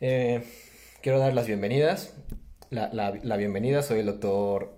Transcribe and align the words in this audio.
Eh, 0.00 0.42
quiero 1.00 1.18
dar 1.18 1.32
las 1.32 1.46
bienvenidas. 1.46 2.14
La, 2.70 3.36
bienvenida, 3.38 3.82
soy 3.82 4.00
el 4.00 4.06
doctor 4.06 4.74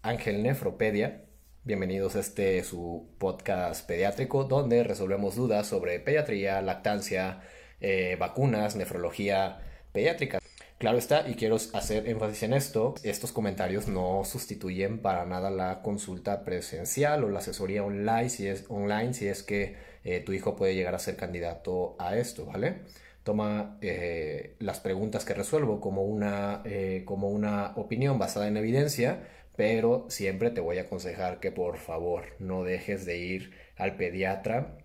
Ángel 0.00 0.42
Nefropedia. 0.42 1.24
Bienvenidos 1.64 2.16
a 2.16 2.20
este 2.20 2.64
su 2.64 3.14
podcast 3.18 3.86
pediátrico 3.86 4.44
donde 4.44 4.82
resolvemos 4.82 5.36
dudas 5.36 5.66
sobre 5.66 6.00
pediatría, 6.00 6.62
lactancia, 6.62 7.42
eh, 7.80 8.16
vacunas, 8.18 8.74
nefrología 8.74 9.60
pediátrica. 9.92 10.38
Claro 10.78 10.98
está, 10.98 11.28
y 11.28 11.34
quiero 11.34 11.56
hacer 11.74 12.08
énfasis 12.08 12.42
en 12.42 12.54
esto, 12.54 12.94
estos 13.04 13.30
comentarios 13.30 13.86
no 13.86 14.24
sustituyen 14.24 15.00
para 15.00 15.26
nada 15.26 15.50
la 15.50 15.82
consulta 15.82 16.44
presencial 16.44 17.22
o 17.22 17.28
la 17.28 17.38
asesoría 17.38 17.84
online 17.84 18.28
si 18.30 18.48
es, 18.48 18.64
online, 18.68 19.14
si 19.14 19.28
es 19.28 19.44
que 19.44 19.76
eh, 20.02 20.20
tu 20.20 20.32
hijo 20.32 20.56
puede 20.56 20.74
llegar 20.74 20.96
a 20.96 20.98
ser 20.98 21.16
candidato 21.16 21.94
a 22.00 22.16
esto, 22.16 22.46
¿vale? 22.46 22.80
Toma 23.24 23.78
eh, 23.82 24.56
las 24.58 24.80
preguntas 24.80 25.24
que 25.24 25.34
resuelvo 25.34 25.80
como 25.80 26.02
una, 26.02 26.62
eh, 26.64 27.02
como 27.04 27.28
una 27.28 27.72
opinión 27.76 28.18
basada 28.18 28.48
en 28.48 28.56
evidencia, 28.56 29.28
pero 29.54 30.06
siempre 30.08 30.50
te 30.50 30.60
voy 30.60 30.78
a 30.78 30.82
aconsejar 30.82 31.38
que 31.38 31.52
por 31.52 31.78
favor 31.78 32.24
no 32.40 32.64
dejes 32.64 33.06
de 33.06 33.18
ir 33.18 33.52
al 33.76 33.96
pediatra 33.96 34.78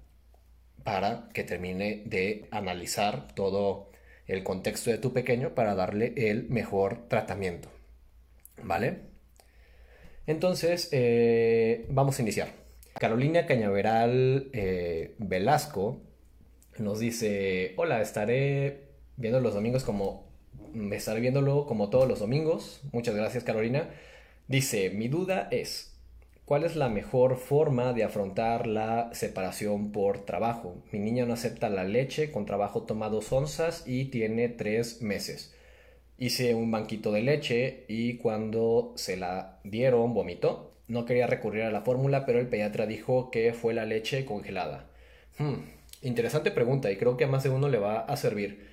para 0.83 1.29
que 1.33 1.43
termine 1.43 2.03
de 2.05 2.47
analizar 2.51 3.33
todo 3.33 3.89
el 4.27 4.43
contexto 4.43 4.91
de 4.91 4.99
tu 4.99 5.13
pequeño 5.13 5.55
para 5.55 5.73
darle 5.73 6.13
el 6.15 6.47
mejor 6.49 7.07
tratamiento. 7.07 7.69
¿Vale? 8.61 8.99
Entonces, 10.27 10.89
eh, 10.91 11.85
vamos 11.89 12.19
a 12.19 12.21
iniciar. 12.21 12.49
Carolina 12.99 13.45
Cañaveral 13.45 14.51
Velasco 15.19 16.06
nos 16.79 16.99
dice, 16.99 17.73
hola, 17.77 18.01
estaré 18.01 18.87
viendo 19.15 19.39
los 19.39 19.53
domingos 19.53 19.83
como, 19.83 20.27
estaré 20.91 21.19
viéndolo 21.19 21.65
como 21.65 21.89
todos 21.89 22.07
los 22.07 22.19
domingos. 22.19 22.81
Muchas 22.91 23.15
gracias 23.15 23.43
Carolina. 23.43 23.89
Dice, 24.47 24.89
mi 24.91 25.07
duda 25.07 25.47
es, 25.51 25.97
¿Cuál 26.47 26.63
es 26.63 26.77
la 26.77 26.87
mejor 26.87 27.35
forma 27.35 27.91
de 27.91 28.05
afrontar 28.05 28.67
la 28.67 29.09
separación 29.11 29.91
por 29.91 30.23
trabajo? 30.23 30.81
Mi 30.93 30.99
niña 30.99 31.25
no 31.25 31.33
acepta 31.33 31.67
la 31.69 31.83
leche, 31.83 32.31
con 32.31 32.45
trabajo 32.45 32.83
toma 32.83 33.09
dos 33.09 33.33
onzas 33.33 33.83
y 33.85 34.05
tiene 34.05 34.47
tres 34.47 35.01
meses. 35.01 35.53
Hice 36.17 36.55
un 36.55 36.71
banquito 36.71 37.11
de 37.11 37.21
leche 37.21 37.83
y 37.89 38.15
cuando 38.15 38.93
se 38.95 39.17
la 39.17 39.59
dieron 39.65 40.13
vomitó. 40.13 40.71
No 40.87 41.03
quería 41.03 41.27
recurrir 41.27 41.63
a 41.63 41.71
la 41.71 41.81
fórmula, 41.81 42.25
pero 42.25 42.39
el 42.39 42.47
pediatra 42.47 42.85
dijo 42.85 43.29
que 43.29 43.51
fue 43.51 43.73
la 43.73 43.83
leche 43.83 44.23
congelada. 44.23 44.89
Hmm, 45.37 45.65
interesante 46.01 46.51
pregunta 46.51 46.91
y 46.91 46.97
creo 46.97 47.17
que 47.17 47.25
a 47.25 47.27
más 47.27 47.43
de 47.43 47.49
uno 47.49 47.69
le 47.69 47.79
va 47.79 47.99
a 47.99 48.17
servir. 48.17 48.67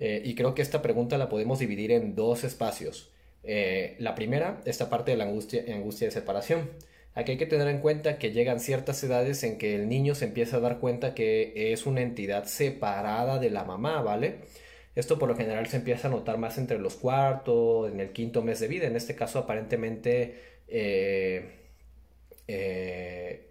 Eh, 0.00 0.22
y 0.24 0.34
creo 0.34 0.54
que 0.54 0.62
esta 0.62 0.80
pregunta 0.82 1.18
la 1.18 1.28
podemos 1.28 1.58
dividir 1.58 1.92
en 1.92 2.14
dos 2.14 2.42
espacios. 2.44 3.10
Eh, 3.44 3.96
la 3.98 4.14
primera, 4.14 4.60
esta 4.64 4.88
parte 4.88 5.10
de 5.10 5.16
la 5.18 5.24
angustia, 5.24 5.62
de 5.62 6.10
separación. 6.10 6.70
Aquí 7.14 7.32
hay 7.32 7.38
que 7.38 7.46
tener 7.46 7.68
en 7.68 7.80
cuenta 7.80 8.18
que 8.18 8.32
llegan 8.32 8.60
ciertas 8.60 9.02
edades 9.04 9.42
en 9.42 9.58
que 9.58 9.74
el 9.74 9.88
niño 9.88 10.14
se 10.14 10.24
empieza 10.26 10.56
a 10.56 10.60
dar 10.60 10.78
cuenta 10.78 11.14
que 11.14 11.72
es 11.72 11.86
una 11.86 12.02
entidad 12.02 12.44
separada 12.44 13.38
de 13.38 13.50
la 13.50 13.64
mamá, 13.64 14.00
¿vale? 14.00 14.36
Esto 14.94 15.18
por 15.18 15.28
lo 15.28 15.36
general 15.36 15.66
se 15.66 15.76
empieza 15.78 16.08
a 16.08 16.10
notar 16.10 16.38
más 16.38 16.56
entre 16.58 16.78
los 16.78 16.96
cuartos, 16.96 17.90
en 17.92 18.00
el 18.00 18.10
quinto 18.12 18.42
mes 18.42 18.60
de 18.60 18.68
vida. 18.68 18.86
En 18.86 18.96
este 18.96 19.14
caso 19.16 19.40
aparentemente 19.40 20.36
eh, 20.68 21.44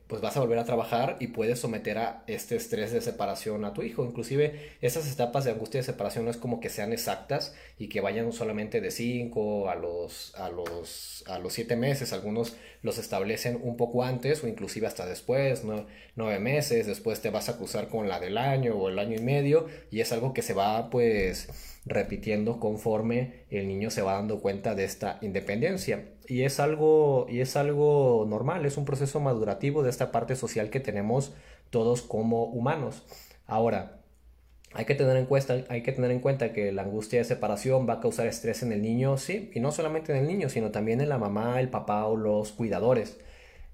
pues 0.10 0.24
vas 0.24 0.36
a 0.36 0.40
volver 0.40 0.58
a 0.58 0.66
trabajar 0.66 1.18
y 1.20 1.28
puedes 1.28 1.60
someter 1.60 2.00
a 2.00 2.24
este 2.26 2.56
estrés 2.56 2.92
de 2.92 3.00
separación 3.00 3.64
a 3.64 3.76
tu 3.76 3.84
hijo. 3.84 4.04
Inclusive 4.04 4.72
esas 4.82 5.10
etapas 5.10 5.46
de 5.46 5.52
angustia 5.52 5.82
de 5.82 5.86
separación 5.86 6.26
no 6.26 6.32
es 6.32 6.38
como 6.38 6.60
que 6.60 6.70
sean 6.70 6.92
exactas 6.92 7.54
y 7.78 7.90
que 7.90 8.02
vayan 8.02 8.34
solamente 8.34 8.82
de 8.82 8.90
5 8.90 9.70
a 9.70 9.76
los, 9.76 10.34
a, 10.36 10.50
los, 10.50 11.24
a 11.28 11.38
los 11.38 11.54
7 11.54 11.76
meses. 11.76 12.12
Algunos 12.12 12.56
los 12.82 12.98
establecen 12.98 13.60
un 13.62 13.78
poco 13.78 14.04
antes 14.04 14.44
o 14.44 14.48
inclusive 14.48 14.88
hasta 14.88 15.06
después, 15.06 15.64
¿no? 15.64 15.86
9 16.16 16.40
meses. 16.40 16.88
Después 16.88 17.22
te 17.22 17.30
vas 17.30 17.48
a 17.48 17.58
cruzar 17.58 17.88
con 17.88 18.10
la 18.10 18.20
del 18.20 18.40
año 18.40 18.74
o 18.74 18.90
el 18.90 18.98
año 18.98 19.16
y 19.16 19.22
medio 19.22 19.68
y 19.92 20.00
es 20.00 20.12
algo 20.12 20.34
que 20.34 20.42
se 20.42 20.56
va 20.56 20.90
pues 20.90 21.50
repitiendo 21.86 22.60
conforme 22.60 23.46
el 23.52 23.68
niño 23.68 23.92
se 23.92 24.02
va 24.02 24.14
dando 24.14 24.42
cuenta 24.42 24.74
de 24.74 24.86
esta 24.86 25.20
independencia. 25.22 26.04
Y 26.30 26.44
es 26.44 26.60
algo, 26.60 27.26
y 27.28 27.42
es 27.42 27.56
algo 27.58 28.24
normal, 28.30 28.64
es 28.68 28.78
un 28.78 28.86
proceso 28.86 29.20
madurativo 29.20 29.82
de 29.82 29.90
esta 29.90 30.12
parte 30.12 30.36
social 30.36 30.70
que 30.70 30.80
tenemos 30.80 31.34
todos 31.72 32.04
como 32.04 32.46
humanos. 32.46 33.04
Ahora, 33.48 34.00
hay 34.74 34.86
que, 34.86 34.94
tener 34.94 35.18
en 35.18 35.26
cuenta, 35.26 35.66
hay 35.70 35.82
que 35.82 35.92
tener 35.92 36.12
en 36.12 36.20
cuenta 36.20 36.54
que 36.54 36.72
la 36.72 36.84
angustia 36.84 37.18
de 37.18 37.26
separación 37.26 37.90
va 37.90 37.94
a 37.94 38.00
causar 38.00 38.28
estrés 38.28 38.62
en 38.62 38.72
el 38.72 38.84
niño, 38.84 39.18
sí, 39.18 39.50
y 39.56 39.60
no 39.60 39.72
solamente 39.72 40.12
en 40.12 40.20
el 40.20 40.28
niño, 40.28 40.50
sino 40.50 40.70
también 40.70 41.02
en 41.02 41.10
la 41.10 41.18
mamá, 41.18 41.60
el 41.60 41.70
papá 41.70 42.06
o 42.06 42.16
los 42.16 42.52
cuidadores. 42.52 43.18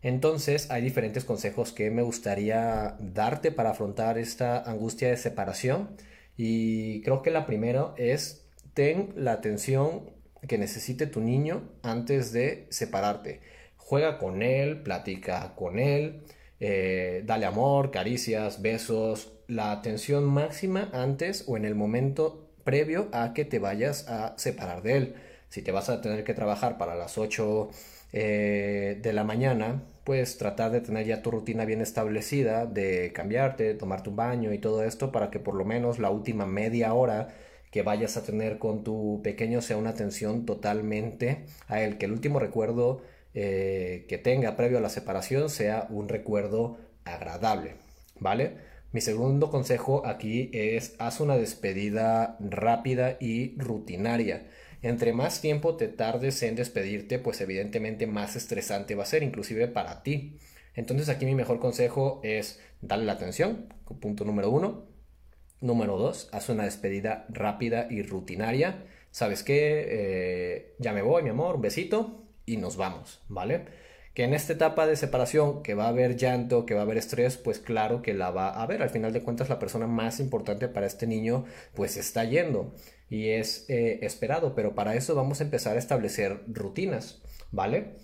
Entonces, 0.01 0.71
hay 0.71 0.81
diferentes 0.81 1.25
consejos 1.25 1.73
que 1.73 1.91
me 1.91 2.03
gustaría 2.03 2.95
darte 2.99 3.51
para 3.51 3.71
afrontar 3.71 4.17
esta 4.17 4.61
angustia 4.63 5.09
de 5.09 5.17
separación 5.17 5.89
y 6.37 7.01
creo 7.01 7.21
que 7.21 7.31
la 7.31 7.45
primera 7.45 7.93
es 7.97 8.45
ten 8.73 9.13
la 9.17 9.33
atención 9.33 10.14
que 10.47 10.57
necesite 10.57 11.07
tu 11.07 11.21
niño 11.21 11.63
antes 11.83 12.31
de 12.31 12.67
separarte. 12.69 13.41
Juega 13.77 14.17
con 14.17 14.41
él, 14.41 14.81
platica 14.81 15.53
con 15.55 15.79
él, 15.79 16.23
eh, 16.59 17.23
dale 17.25 17.45
amor, 17.45 17.91
caricias, 17.91 18.61
besos, 18.61 19.33
la 19.47 19.71
atención 19.71 20.25
máxima 20.25 20.89
antes 20.93 21.43
o 21.47 21.57
en 21.57 21.65
el 21.65 21.75
momento 21.75 22.49
previo 22.63 23.09
a 23.11 23.33
que 23.33 23.45
te 23.45 23.59
vayas 23.59 24.07
a 24.07 24.37
separar 24.37 24.81
de 24.81 24.97
él. 24.97 25.15
Si 25.49 25.61
te 25.61 25.71
vas 25.71 25.89
a 25.89 26.01
tener 26.01 26.23
que 26.23 26.33
trabajar 26.33 26.77
para 26.77 26.95
las 26.95 27.17
8 27.17 27.69
eh, 28.13 28.99
de 29.01 29.13
la 29.13 29.23
mañana, 29.23 29.83
pues 30.03 30.37
tratar 30.37 30.71
de 30.71 30.81
tener 30.81 31.05
ya 31.05 31.21
tu 31.21 31.31
rutina 31.31 31.65
bien 31.65 31.81
establecida, 31.81 32.65
de 32.65 33.11
cambiarte, 33.13 33.73
tomarte 33.73 34.09
un 34.09 34.15
baño 34.15 34.53
y 34.53 34.59
todo 34.59 34.83
esto 34.83 35.11
para 35.11 35.29
que 35.31 35.39
por 35.39 35.55
lo 35.55 35.65
menos 35.65 35.99
la 35.99 36.09
última 36.09 36.45
media 36.45 36.93
hora 36.93 37.29
que 37.75 37.81
vayas 37.81 38.15
a 38.15 38.23
tener 38.23 38.57
con 38.57 38.85
tu 38.85 39.19
pequeño 39.21 39.61
sea 39.61 39.75
una 39.75 39.89
atención 39.89 40.45
totalmente 40.45 41.43
a 41.67 41.81
él, 41.81 41.97
que 41.97 42.05
el 42.05 42.13
último 42.13 42.39
recuerdo 42.39 43.01
eh, 43.33 44.05
que 44.07 44.17
tenga 44.17 44.55
previo 44.55 44.77
a 44.77 44.81
la 44.81 44.87
separación 44.87 45.49
sea 45.49 45.85
un 45.89 46.07
recuerdo 46.07 46.77
agradable, 47.03 47.75
¿vale? 48.17 48.53
Mi 48.93 49.01
segundo 49.01 49.49
consejo 49.49 50.07
aquí 50.07 50.49
es 50.53 50.95
haz 50.99 51.19
una 51.19 51.35
despedida 51.35 52.37
rápida 52.39 53.17
y 53.19 53.59
rutinaria 53.59 54.45
entre 54.81 55.11
más 55.11 55.41
tiempo 55.41 55.75
te 55.75 55.89
tardes 55.89 56.43
en 56.43 56.55
despedirte, 56.55 57.19
pues 57.19 57.41
evidentemente 57.41 58.07
más 58.07 58.37
estresante 58.37 58.95
va 58.95 59.03
a 59.03 59.07
ser, 59.07 59.21
inclusive 59.21 59.67
para 59.67 60.01
ti. 60.01 60.37
Entonces 60.75 61.09
aquí 61.09 61.25
mi 61.25 61.35
mejor 61.35 61.59
consejo 61.59 62.21
es 62.23 62.61
darle 62.81 63.03
la 63.03 63.13
atención, 63.13 63.73
punto 63.99 64.23
número 64.23 64.49
uno. 64.49 64.94
Número 65.61 65.97
dos, 65.97 66.29
haz 66.31 66.49
una 66.49 66.65
despedida 66.65 67.25
rápida 67.29 67.87
y 67.89 68.01
rutinaria. 68.01 68.83
¿Sabes 69.11 69.43
qué? 69.43 69.85
Eh, 69.87 70.75
ya 70.79 70.91
me 70.91 71.01
voy, 71.01 71.23
mi 71.23 71.29
amor, 71.29 71.55
un 71.55 71.61
besito 71.61 72.25
y 72.45 72.57
nos 72.57 72.77
vamos, 72.77 73.21
¿vale? 73.29 73.65
Que 74.13 74.23
en 74.23 74.33
esta 74.33 74.53
etapa 74.53 74.87
de 74.87 74.95
separación, 74.95 75.63
que 75.63 75.73
va 75.73 75.85
a 75.85 75.89
haber 75.89 76.15
llanto, 76.17 76.65
que 76.65 76.73
va 76.73 76.81
a 76.81 76.83
haber 76.83 76.97
estrés, 76.97 77.37
pues 77.37 77.59
claro 77.59 78.01
que 78.01 78.13
la 78.13 78.31
va 78.31 78.49
a 78.49 78.63
haber. 78.63 78.81
Al 78.81 78.89
final 78.89 79.13
de 79.13 79.23
cuentas, 79.23 79.49
la 79.49 79.59
persona 79.59 79.87
más 79.87 80.19
importante 80.19 80.67
para 80.67 80.85
este 80.87 81.07
niño, 81.07 81.45
pues 81.73 81.97
está 81.97 82.23
yendo 82.25 82.73
y 83.09 83.29
es 83.29 83.65
eh, 83.69 83.99
esperado, 84.01 84.55
pero 84.55 84.75
para 84.75 84.95
eso 84.95 85.15
vamos 85.15 85.41
a 85.41 85.43
empezar 85.45 85.75
a 85.75 85.79
establecer 85.79 86.41
rutinas, 86.47 87.21
¿vale? 87.51 87.95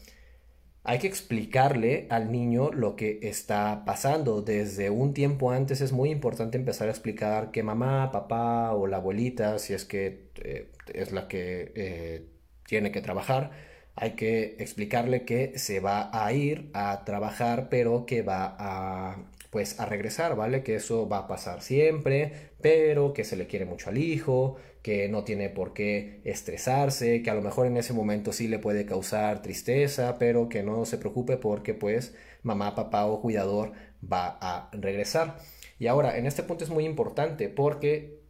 Hay 0.83 0.97
que 0.97 1.07
explicarle 1.07 2.07
al 2.09 2.31
niño 2.31 2.71
lo 2.71 2.95
que 2.95 3.19
está 3.21 3.83
pasando. 3.85 4.41
Desde 4.41 4.89
un 4.89 5.13
tiempo 5.13 5.51
antes 5.51 5.79
es 5.81 5.91
muy 5.91 6.09
importante 6.09 6.57
empezar 6.57 6.87
a 6.87 6.91
explicar 6.91 7.51
que 7.51 7.61
mamá, 7.61 8.11
papá 8.11 8.73
o 8.73 8.87
la 8.87 8.97
abuelita, 8.97 9.59
si 9.59 9.73
es 9.73 9.85
que 9.85 10.31
eh, 10.37 10.71
es 10.93 11.11
la 11.11 11.27
que 11.27 11.71
eh, 11.75 12.25
tiene 12.65 12.91
que 12.91 13.01
trabajar, 13.01 13.51
hay 13.95 14.11
que 14.11 14.55
explicarle 14.59 15.25
que 15.25 15.57
se 15.59 15.79
va 15.79 16.09
a 16.13 16.33
ir 16.33 16.71
a 16.73 17.03
trabajar, 17.05 17.69
pero 17.69 18.05
que 18.07 18.23
va 18.23 18.55
a 18.57 19.17
pues 19.51 19.79
a 19.79 19.85
regresar, 19.85 20.35
¿vale? 20.35 20.63
Que 20.63 20.75
eso 20.75 21.07
va 21.07 21.19
a 21.19 21.27
pasar 21.27 21.61
siempre, 21.61 22.51
pero 22.61 23.13
que 23.13 23.23
se 23.25 23.35
le 23.35 23.47
quiere 23.47 23.65
mucho 23.65 23.89
al 23.89 23.97
hijo, 23.97 24.55
que 24.81 25.09
no 25.09 25.23
tiene 25.23 25.49
por 25.49 25.73
qué 25.73 26.21
estresarse, 26.23 27.21
que 27.21 27.29
a 27.29 27.35
lo 27.35 27.41
mejor 27.41 27.67
en 27.67 27.77
ese 27.77 27.93
momento 27.93 28.33
sí 28.33 28.47
le 28.47 28.59
puede 28.59 28.85
causar 28.85 29.41
tristeza, 29.41 30.17
pero 30.17 30.49
que 30.49 30.63
no 30.63 30.85
se 30.85 30.97
preocupe 30.97 31.37
porque 31.37 31.73
pues 31.73 32.15
mamá, 32.43 32.75
papá 32.75 33.05
o 33.05 33.21
cuidador 33.21 33.73
va 34.01 34.37
a 34.41 34.69
regresar. 34.71 35.37
Y 35.77 35.87
ahora, 35.87 36.17
en 36.17 36.25
este 36.27 36.43
punto 36.43 36.63
es 36.63 36.69
muy 36.69 36.85
importante 36.85 37.49
porque 37.49 38.21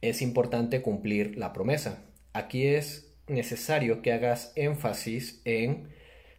es 0.00 0.22
importante 0.22 0.82
cumplir 0.82 1.36
la 1.36 1.52
promesa. 1.52 2.04
Aquí 2.32 2.66
es 2.66 3.12
necesario 3.26 4.02
que 4.02 4.12
hagas 4.12 4.52
énfasis 4.54 5.42
en 5.44 5.88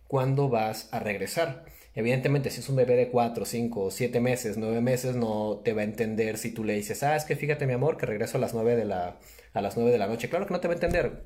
cuándo 0.07 0.49
vas 0.49 0.87
a 0.93 0.99
regresar. 0.99 1.65
Evidentemente, 1.99 2.49
si 2.49 2.61
es 2.61 2.69
un 2.69 2.77
bebé 2.77 2.95
de 2.95 3.09
4, 3.09 3.43
5, 3.43 3.91
7 3.91 4.21
meses, 4.21 4.55
9 4.55 4.79
meses, 4.79 5.17
no 5.17 5.59
te 5.65 5.73
va 5.73 5.81
a 5.81 5.83
entender 5.83 6.37
si 6.37 6.53
tú 6.53 6.63
le 6.63 6.73
dices, 6.73 7.03
ah, 7.03 7.17
es 7.17 7.25
que 7.25 7.35
fíjate 7.35 7.67
mi 7.67 7.73
amor, 7.73 7.97
que 7.97 8.05
regreso 8.05 8.37
a 8.37 8.39
las 8.39 8.53
9 8.53 8.77
de 8.77 8.85
la, 8.85 9.19
a 9.51 9.61
las 9.61 9.75
9 9.75 9.91
de 9.91 9.97
la 9.97 10.07
noche. 10.07 10.29
Claro 10.29 10.47
que 10.47 10.53
no 10.53 10.61
te 10.61 10.69
va 10.69 10.75
a 10.75 10.77
entender, 10.77 11.23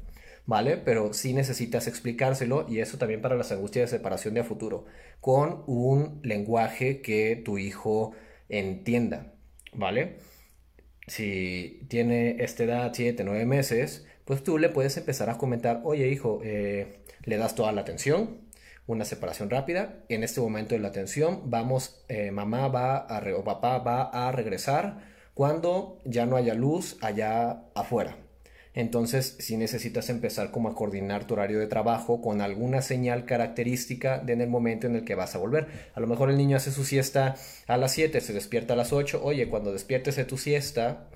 ¿vale? 0.48 0.78
Pero 0.78 1.14
sí 1.14 1.36
necesitas 1.36 1.86
explicárselo 1.86 2.66
y 2.68 2.80
eso 2.80 2.98
también 2.98 3.22
para 3.22 3.36
las 3.36 3.52
angustias 3.52 3.92
de 3.92 3.98
separación 3.98 4.34
de 4.34 4.40
a 4.40 4.44
futuro, 4.44 4.86
con 5.22 5.64
un 5.68 6.20
lenguaje 6.24 7.02
que 7.02 7.36
tu 7.36 7.60
hijo 7.60 8.14
entienda, 8.50 9.32
¿vale? 9.74 10.18
Si 11.06 11.86
tiene 11.88 12.44
esta 12.44 12.64
edad, 12.64 12.92
7, 12.96 13.24
9 13.24 13.46
meses, 13.46 14.08
pues 14.26 14.42
tú 14.44 14.58
le 14.58 14.70
puedes 14.70 14.98
empezar 14.98 15.30
a 15.30 15.38
comentar, 15.38 15.82
oye 15.84 16.08
hijo, 16.08 16.40
eh, 16.44 17.04
le 17.26 17.38
das 17.38 17.54
toda 17.54 17.72
la 17.74 17.82
atención, 17.82 18.42
una 18.88 19.06
separación 19.06 19.50
rápida. 19.50 20.04
En 20.10 20.24
este 20.24 20.42
momento 20.42 20.76
de 20.76 20.82
la 20.82 20.90
atención, 20.90 21.50
vamos, 21.50 22.04
eh, 22.10 22.32
mamá 22.32 22.68
va 22.68 22.98
a 22.98 23.24
o 23.36 23.44
papá 23.44 23.80
va 23.80 24.04
a 24.04 24.32
regresar 24.32 25.12
cuando 25.34 26.00
ya 26.06 26.26
no 26.26 26.36
haya 26.36 26.54
luz 26.54 26.98
allá 27.02 27.64
afuera. 27.76 28.18
Entonces, 28.76 29.36
si 29.40 29.56
necesitas 29.56 30.10
empezar 30.10 30.50
como 30.50 30.68
a 30.68 30.76
coordinar 30.76 31.26
tu 31.26 31.36
horario 31.36 31.60
de 31.60 31.68
trabajo 31.68 32.22
con 32.22 32.42
alguna 32.42 32.82
señal 32.82 33.26
característica 33.26 34.18
de 34.18 34.34
en 34.34 34.42
el 34.42 34.50
momento 34.50 34.88
en 34.88 34.96
el 34.96 35.06
que 35.06 35.14
vas 35.14 35.36
a 35.36 35.38
volver. 35.38 35.68
A 35.94 36.00
lo 36.00 36.08
mejor 36.08 36.32
el 36.32 36.38
niño 36.38 36.58
hace 36.58 36.72
su 36.72 36.84
siesta 36.84 37.36
a 37.68 37.78
las 37.78 37.92
7, 37.92 38.20
se 38.20 38.34
despierta 38.34 38.74
a 38.74 38.78
las 38.78 38.92
8. 38.92 39.22
Oye, 39.24 39.48
cuando 39.48 39.72
despiertes 39.72 40.16
de 40.16 40.26
tu 40.26 40.38
siesta, 40.38 41.08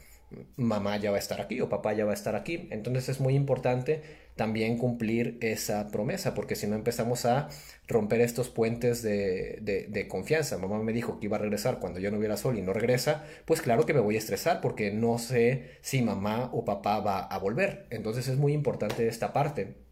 mamá 0.55 0.97
ya 0.97 1.11
va 1.11 1.17
a 1.17 1.19
estar 1.19 1.39
aquí 1.41 1.61
o 1.61 1.69
papá 1.69 1.93
ya 1.93 2.05
va 2.05 2.11
a 2.11 2.13
estar 2.13 2.35
aquí. 2.35 2.67
Entonces 2.71 3.09
es 3.09 3.19
muy 3.19 3.35
importante 3.35 4.01
también 4.35 4.77
cumplir 4.77 5.37
esa 5.41 5.87
promesa, 5.89 6.33
porque 6.33 6.55
si 6.55 6.67
no 6.67 6.75
empezamos 6.75 7.25
a 7.25 7.49
romper 7.87 8.21
estos 8.21 8.49
puentes 8.49 9.01
de, 9.01 10.07
confianza. 10.09 10.57
Mamá 10.57 10.81
me 10.83 10.93
dijo 10.93 11.19
que 11.19 11.25
iba 11.25 11.37
a 11.37 11.39
regresar 11.39 11.79
cuando 11.79 11.99
yo 11.99 12.11
no 12.11 12.17
hubiera 12.17 12.37
sol 12.37 12.57
y 12.57 12.61
no 12.61 12.73
regresa, 12.73 13.25
pues 13.45 13.61
claro 13.61 13.85
que 13.85 13.93
me 13.93 13.99
voy 13.99 14.15
a 14.15 14.19
estresar 14.19 14.61
porque 14.61 14.91
no 14.91 15.17
sé 15.17 15.77
si 15.81 16.01
mamá 16.01 16.49
o 16.53 16.65
papá 16.65 16.99
va 16.99 17.19
a 17.19 17.37
volver. 17.39 17.87
Entonces 17.89 18.27
es 18.27 18.37
muy 18.37 18.53
importante 18.53 19.07
esta 19.07 19.33
parte. 19.33 19.86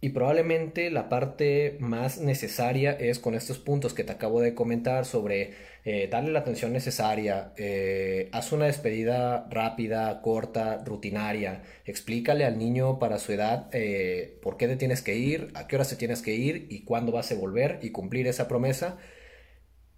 Y 0.00 0.10
probablemente 0.10 0.90
la 0.90 1.08
parte 1.08 1.76
más 1.80 2.18
necesaria 2.20 2.92
es 2.92 3.18
con 3.18 3.34
estos 3.34 3.58
puntos 3.58 3.94
que 3.94 4.04
te 4.04 4.12
acabo 4.12 4.40
de 4.40 4.54
comentar 4.54 5.06
sobre 5.06 5.54
eh, 5.84 6.08
darle 6.10 6.32
la 6.32 6.40
atención 6.40 6.72
necesaria, 6.72 7.52
eh, 7.56 8.28
haz 8.32 8.52
una 8.52 8.66
despedida 8.66 9.46
rápida, 9.50 10.20
corta, 10.20 10.82
rutinaria, 10.84 11.62
explícale 11.86 12.44
al 12.44 12.58
niño 12.58 12.98
para 12.98 13.18
su 13.18 13.32
edad 13.32 13.68
eh, 13.72 14.38
por 14.42 14.56
qué 14.58 14.68
te 14.68 14.76
tienes 14.76 15.00
que 15.00 15.16
ir, 15.16 15.50
a 15.54 15.66
qué 15.66 15.76
hora 15.76 15.84
se 15.84 15.96
tienes 15.96 16.22
que 16.22 16.34
ir 16.34 16.66
y 16.70 16.84
cuándo 16.84 17.12
vas 17.12 17.32
a 17.32 17.36
volver 17.36 17.78
y 17.82 17.90
cumplir 17.90 18.26
esa 18.26 18.48
promesa. 18.48 18.98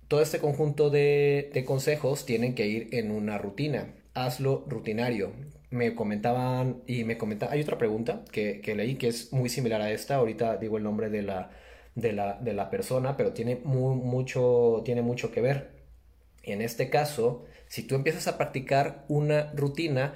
Todo 0.08 0.22
este 0.22 0.38
conjunto 0.38 0.90
de, 0.90 1.50
de 1.54 1.64
consejos 1.64 2.24
tienen 2.26 2.54
que 2.54 2.66
ir 2.66 2.88
en 2.92 3.10
una 3.10 3.38
rutina. 3.38 3.94
Hazlo 4.24 4.64
rutinario 4.66 5.32
me 5.70 5.94
comentaban 5.94 6.82
y 6.86 7.04
me 7.04 7.18
comentaban, 7.18 7.54
hay 7.54 7.62
otra 7.62 7.78
pregunta 7.78 8.24
que, 8.32 8.62
leí 8.74 8.96
que 8.96 9.08
es 9.08 9.32
muy 9.32 9.48
similar 9.48 9.82
a 9.82 9.90
esta, 9.90 10.16
ahorita 10.16 10.56
digo 10.56 10.78
el 10.78 10.84
nombre 10.84 11.10
de 11.10 11.22
la, 11.22 11.50
de 11.94 12.12
la, 12.12 12.70
persona, 12.70 13.16
pero 13.16 13.32
tiene, 13.32 13.56
mucho, 13.56 14.82
tiene 14.84 15.02
mucho 15.02 15.30
que 15.30 15.40
ver. 15.40 15.70
En 16.42 16.62
este 16.62 16.88
caso, 16.88 17.44
si 17.66 17.82
tú 17.82 17.94
empiezas 17.96 18.28
a 18.28 18.38
practicar 18.38 19.04
una 19.08 19.52
rutina 19.52 20.14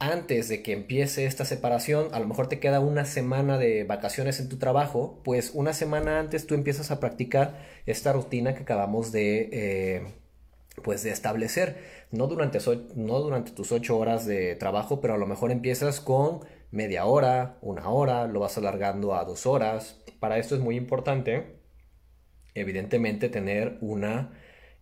antes 0.00 0.48
de 0.48 0.62
que 0.62 0.72
empiece 0.72 1.26
esta 1.26 1.44
separación, 1.44 2.08
a 2.12 2.20
lo 2.20 2.26
mejor 2.26 2.48
te 2.48 2.58
queda 2.60 2.80
una 2.80 3.04
semana 3.04 3.58
de 3.58 3.84
vacaciones 3.84 4.40
en 4.40 4.48
tu 4.48 4.58
trabajo, 4.58 5.20
pues 5.24 5.52
una 5.54 5.72
semana 5.72 6.18
antes 6.18 6.46
tú 6.46 6.54
empiezas 6.54 6.90
a 6.90 6.98
practicar 6.98 7.64
esta 7.86 8.12
rutina 8.12 8.54
que 8.54 8.62
acabamos 8.62 9.12
de... 9.12 9.48
Eh, 9.52 10.02
pues 10.82 11.02
de 11.02 11.10
establecer, 11.10 11.76
no 12.10 12.26
durante, 12.26 12.58
no 12.96 13.20
durante 13.20 13.52
tus 13.52 13.72
ocho 13.72 13.98
horas 13.98 14.26
de 14.26 14.54
trabajo, 14.56 15.00
pero 15.00 15.14
a 15.14 15.18
lo 15.18 15.26
mejor 15.26 15.50
empiezas 15.50 16.00
con 16.00 16.40
media 16.70 17.04
hora, 17.06 17.58
una 17.62 17.88
hora, 17.88 18.26
lo 18.26 18.40
vas 18.40 18.58
alargando 18.58 19.14
a 19.14 19.24
dos 19.24 19.46
horas. 19.46 20.00
Para 20.20 20.38
esto 20.38 20.54
es 20.54 20.60
muy 20.60 20.76
importante, 20.76 21.60
evidentemente, 22.54 23.28
tener 23.28 23.78
una 23.80 24.32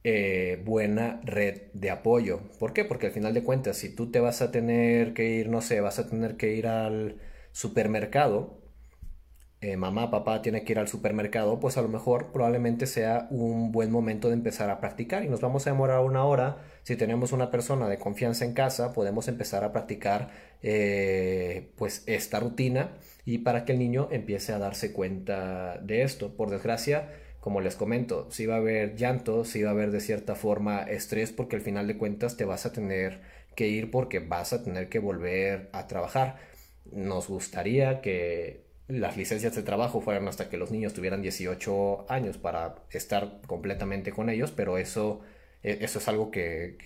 eh, 0.04 0.62
buena 0.64 1.20
red 1.24 1.62
de 1.72 1.90
apoyo. 1.90 2.40
¿Por 2.58 2.72
qué? 2.72 2.84
Porque 2.84 3.06
al 3.06 3.12
final 3.12 3.34
de 3.34 3.42
cuentas, 3.42 3.76
si 3.76 3.94
tú 3.94 4.10
te 4.10 4.20
vas 4.20 4.42
a 4.42 4.52
tener 4.52 5.14
que 5.14 5.28
ir, 5.30 5.48
no 5.48 5.60
sé, 5.62 5.80
vas 5.80 5.98
a 5.98 6.08
tener 6.08 6.36
que 6.36 6.54
ir 6.54 6.66
al 6.68 7.20
supermercado, 7.52 8.65
eh, 9.66 9.76
mamá, 9.76 10.12
papá 10.12 10.42
tiene 10.42 10.62
que 10.62 10.74
ir 10.74 10.78
al 10.78 10.86
supermercado, 10.86 11.58
pues 11.58 11.76
a 11.76 11.82
lo 11.82 11.88
mejor 11.88 12.30
probablemente 12.30 12.86
sea 12.86 13.26
un 13.30 13.72
buen 13.72 13.90
momento 13.90 14.28
de 14.28 14.34
empezar 14.34 14.70
a 14.70 14.78
practicar 14.78 15.24
y 15.24 15.28
nos 15.28 15.40
vamos 15.40 15.66
a 15.66 15.70
demorar 15.70 16.04
una 16.04 16.24
hora. 16.24 16.58
Si 16.84 16.94
tenemos 16.94 17.32
una 17.32 17.50
persona 17.50 17.88
de 17.88 17.98
confianza 17.98 18.44
en 18.44 18.52
casa, 18.52 18.92
podemos 18.92 19.26
empezar 19.26 19.64
a 19.64 19.72
practicar 19.72 20.30
eh, 20.62 21.72
pues 21.76 22.04
esta 22.06 22.38
rutina 22.38 22.92
y 23.24 23.38
para 23.38 23.64
que 23.64 23.72
el 23.72 23.80
niño 23.80 24.06
empiece 24.12 24.52
a 24.52 24.60
darse 24.60 24.92
cuenta 24.92 25.78
de 25.78 26.02
esto. 26.02 26.36
Por 26.36 26.50
desgracia, 26.50 27.10
como 27.40 27.60
les 27.60 27.74
comento, 27.74 28.30
si 28.30 28.46
va 28.46 28.54
a 28.54 28.58
haber 28.58 28.94
llanto, 28.94 29.44
si 29.44 29.64
va 29.64 29.70
a 29.70 29.72
haber 29.72 29.90
de 29.90 30.00
cierta 30.00 30.36
forma 30.36 30.82
estrés, 30.82 31.32
porque 31.32 31.56
al 31.56 31.62
final 31.62 31.88
de 31.88 31.98
cuentas 31.98 32.36
te 32.36 32.44
vas 32.44 32.66
a 32.66 32.72
tener 32.72 33.20
que 33.56 33.66
ir 33.66 33.90
porque 33.90 34.20
vas 34.20 34.52
a 34.52 34.62
tener 34.62 34.88
que 34.88 35.00
volver 35.00 35.70
a 35.72 35.88
trabajar. 35.88 36.36
Nos 36.92 37.26
gustaría 37.26 38.00
que 38.00 38.65
las 38.88 39.16
licencias 39.16 39.54
de 39.54 39.62
trabajo 39.62 40.00
fueran 40.00 40.28
hasta 40.28 40.48
que 40.48 40.56
los 40.56 40.70
niños 40.70 40.94
tuvieran 40.94 41.22
18 41.22 42.06
años 42.08 42.38
para 42.38 42.76
estar 42.90 43.40
completamente 43.46 44.12
con 44.12 44.30
ellos, 44.30 44.52
pero 44.52 44.78
eso, 44.78 45.20
e, 45.62 45.78
eso 45.80 45.98
es 45.98 46.08
algo 46.08 46.30
que, 46.30 46.76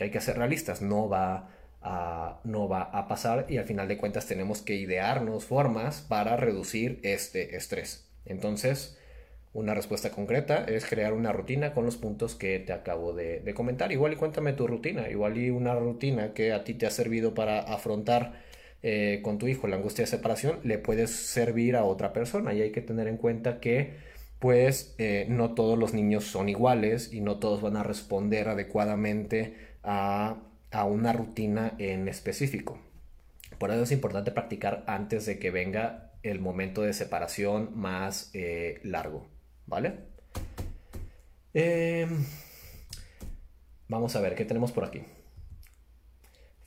hay 0.00 0.10
que 0.10 0.18
hacer 0.18 0.38
realistas, 0.38 0.80
no 0.80 1.08
va, 1.08 1.50
a, 1.82 2.40
no 2.44 2.68
va 2.68 2.82
a 2.82 3.06
pasar 3.06 3.46
y 3.48 3.58
al 3.58 3.66
final 3.66 3.88
de 3.88 3.98
cuentas 3.98 4.26
tenemos 4.26 4.62
que 4.62 4.74
idearnos 4.76 5.44
formas 5.44 6.00
para 6.00 6.36
reducir 6.36 7.00
este 7.02 7.56
estrés. 7.56 8.08
Entonces, 8.24 8.98
una 9.52 9.74
respuesta 9.74 10.10
concreta 10.10 10.64
es 10.64 10.86
crear 10.86 11.12
una 11.12 11.32
rutina 11.32 11.74
con 11.74 11.84
los 11.84 11.98
puntos 11.98 12.34
que 12.34 12.58
te 12.60 12.72
acabo 12.72 13.12
de, 13.12 13.40
de 13.40 13.52
comentar. 13.52 13.92
Igual 13.92 14.14
y 14.14 14.16
cuéntame 14.16 14.54
tu 14.54 14.66
rutina, 14.66 15.10
igual 15.10 15.36
y 15.36 15.50
una 15.50 15.74
rutina 15.74 16.32
que 16.32 16.54
a 16.54 16.64
ti 16.64 16.72
te 16.72 16.86
ha 16.86 16.90
servido 16.90 17.34
para 17.34 17.60
afrontar 17.60 18.40
eh, 18.82 19.20
con 19.22 19.38
tu 19.38 19.46
hijo 19.46 19.68
la 19.68 19.76
angustia 19.76 20.02
de 20.02 20.10
separación 20.10 20.58
le 20.64 20.78
puedes 20.78 21.10
servir 21.10 21.76
a 21.76 21.84
otra 21.84 22.12
persona 22.12 22.52
y 22.52 22.62
hay 22.62 22.72
que 22.72 22.80
tener 22.80 23.06
en 23.06 23.16
cuenta 23.16 23.60
que 23.60 24.12
pues 24.42 24.96
eh, 24.98 25.26
no 25.28 25.54
todos 25.54 25.78
los 25.78 25.94
niños 25.94 26.24
son 26.24 26.48
iguales 26.48 27.12
y 27.12 27.20
no 27.20 27.38
todos 27.38 27.62
van 27.62 27.76
a 27.76 27.84
responder 27.84 28.48
adecuadamente 28.48 29.56
a, 29.84 30.42
una 30.84 31.12
rutina 31.12 31.74
en 31.78 32.08
específico. 32.08 32.80
Por 33.58 33.70
eso 33.70 33.82
es 33.84 33.92
importante 33.92 34.32
practicar 34.32 34.82
antes 34.88 35.26
de 35.26 35.38
que 35.38 35.52
venga 35.52 36.10
el 36.24 36.40
momento 36.40 36.82
de 36.82 36.92
separación 36.92 37.70
más 37.78 38.30
eh, 38.34 38.80
largo, 38.82 39.28
¿vale? 39.66 39.94
Em, 41.54 42.24
vamos 43.86 44.16
a 44.16 44.20
ver 44.20 44.34
qué 44.34 44.44
tenemos 44.44 44.72
por 44.72 44.84
aquí. 44.84 45.02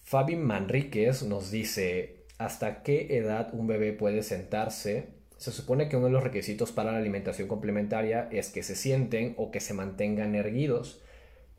Fabi 0.05 0.35
Manríquez 0.35 1.23
nos 1.23 1.49
dice, 1.49 2.25
¿hasta 2.37 2.83
qué 2.83 3.17
edad 3.17 3.49
un 3.53 3.65
bebé 3.65 3.91
puede 3.91 4.21
sentarse? 4.21 5.07
Se 5.37 5.51
supone 5.51 5.89
que 5.89 5.97
uno 5.97 6.05
de 6.05 6.11
los 6.11 6.23
requisitos 6.23 6.71
para 6.71 6.91
la 6.91 6.99
alimentación 6.99 7.47
complementaria 7.47 8.29
es 8.31 8.49
que 8.49 8.61
se 8.61 8.75
sienten 8.75 9.33
o 9.35 9.49
que 9.49 9.59
se 9.59 9.73
mantengan 9.73 10.35
erguidos, 10.35 11.01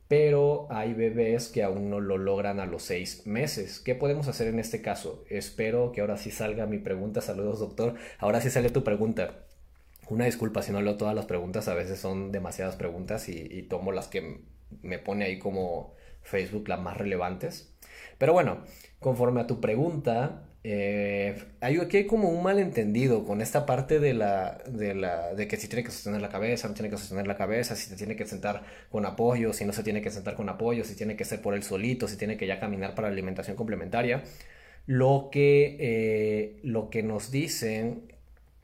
pero 0.07 0.69
hay 0.71 0.95
bebés 0.95 1.49
que 1.49 1.65
aún 1.65 1.91
no 1.91 1.99
lo 1.99 2.19
logran 2.19 2.61
a 2.61 2.67
los 2.67 2.85
seis 2.85 3.27
meses. 3.27 3.81
¿Qué 3.81 3.97
podemos 3.97 4.29
hacer 4.29 4.47
en 4.47 4.61
este 4.61 4.81
caso? 4.81 5.25
Espero 5.29 5.91
que 5.91 6.01
ahora 6.01 6.17
sí 6.17 6.31
salga 6.31 6.67
mi 6.67 6.79
pregunta. 6.79 7.23
Saludos, 7.23 7.59
doctor. 7.59 7.95
Ahora 8.19 8.41
sí 8.41 8.51
sale 8.51 8.71
tu 8.71 8.85
pregunta. 8.85 9.45
Una 10.09 10.27
disculpa 10.27 10.63
si 10.63 10.71
no 10.71 10.81
leo 10.83 10.97
todas 10.97 11.17
las 11.17 11.27
preguntas, 11.27 11.67
a 11.67 11.75
veces 11.75 11.99
son 11.99 12.31
demasiadas 12.31 12.77
preguntas 12.77 13.29
y, 13.29 13.49
y 13.51 13.63
tomo 13.63 13.91
las 13.91 14.07
que 14.07 14.43
me 14.83 15.01
pone 15.01 15.25
ahí 15.25 15.41
como 15.41 15.97
Facebook 16.23 16.69
las 16.69 16.81
más 16.81 16.97
relevantes. 16.97 17.73
Pero 18.19 18.33
bueno, 18.33 18.65
conforme 19.01 19.41
a 19.41 19.47
tu 19.47 19.61
pregunta, 19.61 20.47
eh, 20.69 21.45
aquí 21.61 21.97
hay 21.97 22.07
como 22.07 22.29
un 22.29 22.43
malentendido 22.43 23.25
con 23.25 23.41
esta 23.41 23.67
parte 23.67 24.01
de 24.01 24.15
la, 24.15 24.59
de 24.67 24.97
la 24.97 25.33
de 25.33 25.47
que 25.47 25.57
si 25.57 25.69
tiene 25.69 25.85
que 25.85 25.93
sostener 25.93 26.21
la 26.21 26.29
cabeza, 26.29 26.67
no 26.67 26.75
tiene 26.75 26.91
que 26.91 26.97
sostener 26.99 27.29
la 27.29 27.37
cabeza, 27.37 27.77
si 27.77 27.89
se 27.89 27.95
tiene 27.95 28.17
que 28.17 28.27
sentar 28.27 28.65
con 28.91 29.07
apoyo, 29.07 29.53
si 29.53 29.65
no 29.65 29.73
se 29.73 29.85
tiene 29.85 30.03
que 30.03 30.11
sentar 30.11 30.35
con 30.35 30.49
apoyo, 30.49 30.83
si 30.83 30.97
tiene 30.97 31.15
que 31.17 31.25
ser 31.25 31.41
por 31.41 31.55
él 31.55 31.63
solito, 31.63 32.09
si 32.09 32.17
tiene 32.17 32.37
que 32.37 32.49
ya 32.49 32.59
caminar 32.59 32.97
para 32.97 33.09
la 33.09 33.13
alimentación 33.13 33.57
complementaria. 33.57 34.25
Lo 34.87 35.29
que, 35.31 35.77
eh, 35.79 36.61
lo 36.65 36.91
que 36.91 37.05
nos 37.05 37.31
dicen 37.31 38.03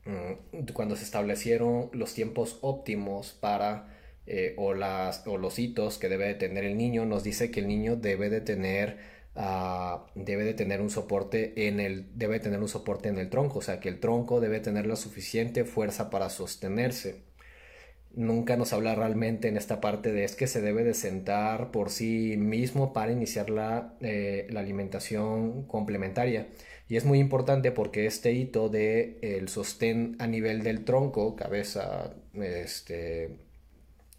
mm, 0.05 0.73
cuando 0.73 0.97
se 0.97 1.05
establecieron 1.05 1.89
los 1.93 2.13
tiempos 2.13 2.59
óptimos 2.61 3.31
para 3.31 3.87
eh, 4.27 4.55
o, 4.57 4.73
las, 4.73 5.25
o 5.27 5.37
los 5.37 5.59
hitos 5.59 5.97
que 5.99 6.09
debe 6.09 6.25
de 6.25 6.35
tener 6.35 6.65
el 6.65 6.77
niño, 6.77 7.05
nos 7.05 7.23
dice 7.23 7.51
que 7.51 7.61
el 7.61 7.67
niño 7.67 7.95
debe 7.95 8.29
de 8.29 8.41
tener 8.41 9.12
Ah, 9.35 10.05
debe 10.15 10.43
de 10.43 10.53
tener 10.53 10.79
un 10.81 10.91
soporte 10.91 11.67
en 11.67 11.79
el 11.79 12.05
debe 12.17 12.39
tener 12.39 12.59
un 12.59 12.67
soporte 12.67 13.09
en 13.09 13.17
el 13.17 13.29
tronco, 13.31 13.59
o 13.59 13.61
sea 13.63 13.79
que 13.79 13.89
el 13.89 13.99
tronco 13.99 14.39
debe 14.39 14.59
tener 14.59 14.85
la 14.85 14.95
suficiente 14.95 15.65
fuerza 15.65 16.09
para 16.11 16.29
sostenerse. 16.29 17.23
nunca 18.15 18.57
nos 18.57 18.73
habla 18.73 18.95
realmente 18.95 19.47
en 19.47 19.57
esta 19.57 19.81
parte 19.81 20.11
de 20.11 20.23
es 20.23 20.35
que 20.35 20.47
se 20.47 20.61
debe 20.61 20.83
de 20.83 20.93
sentar 20.93 21.71
por 21.71 21.89
sí 21.89 22.35
mismo 22.37 22.93
para 22.93 23.11
iniciar 23.11 23.49
la, 23.49 23.95
eh, 24.01 24.47
la 24.51 24.59
alimentación 24.59 25.63
complementaria. 25.67 26.47
Y 26.89 26.97
es 26.97 27.05
muy 27.05 27.19
importante 27.19 27.71
porque 27.71 28.05
este 28.05 28.33
hito 28.33 28.69
de 28.69 29.17
el 29.21 29.49
sostén 29.49 30.15
a 30.19 30.27
nivel 30.27 30.63
del 30.63 30.85
tronco, 30.85 31.35
cabeza, 31.35 32.13
este, 32.35 33.31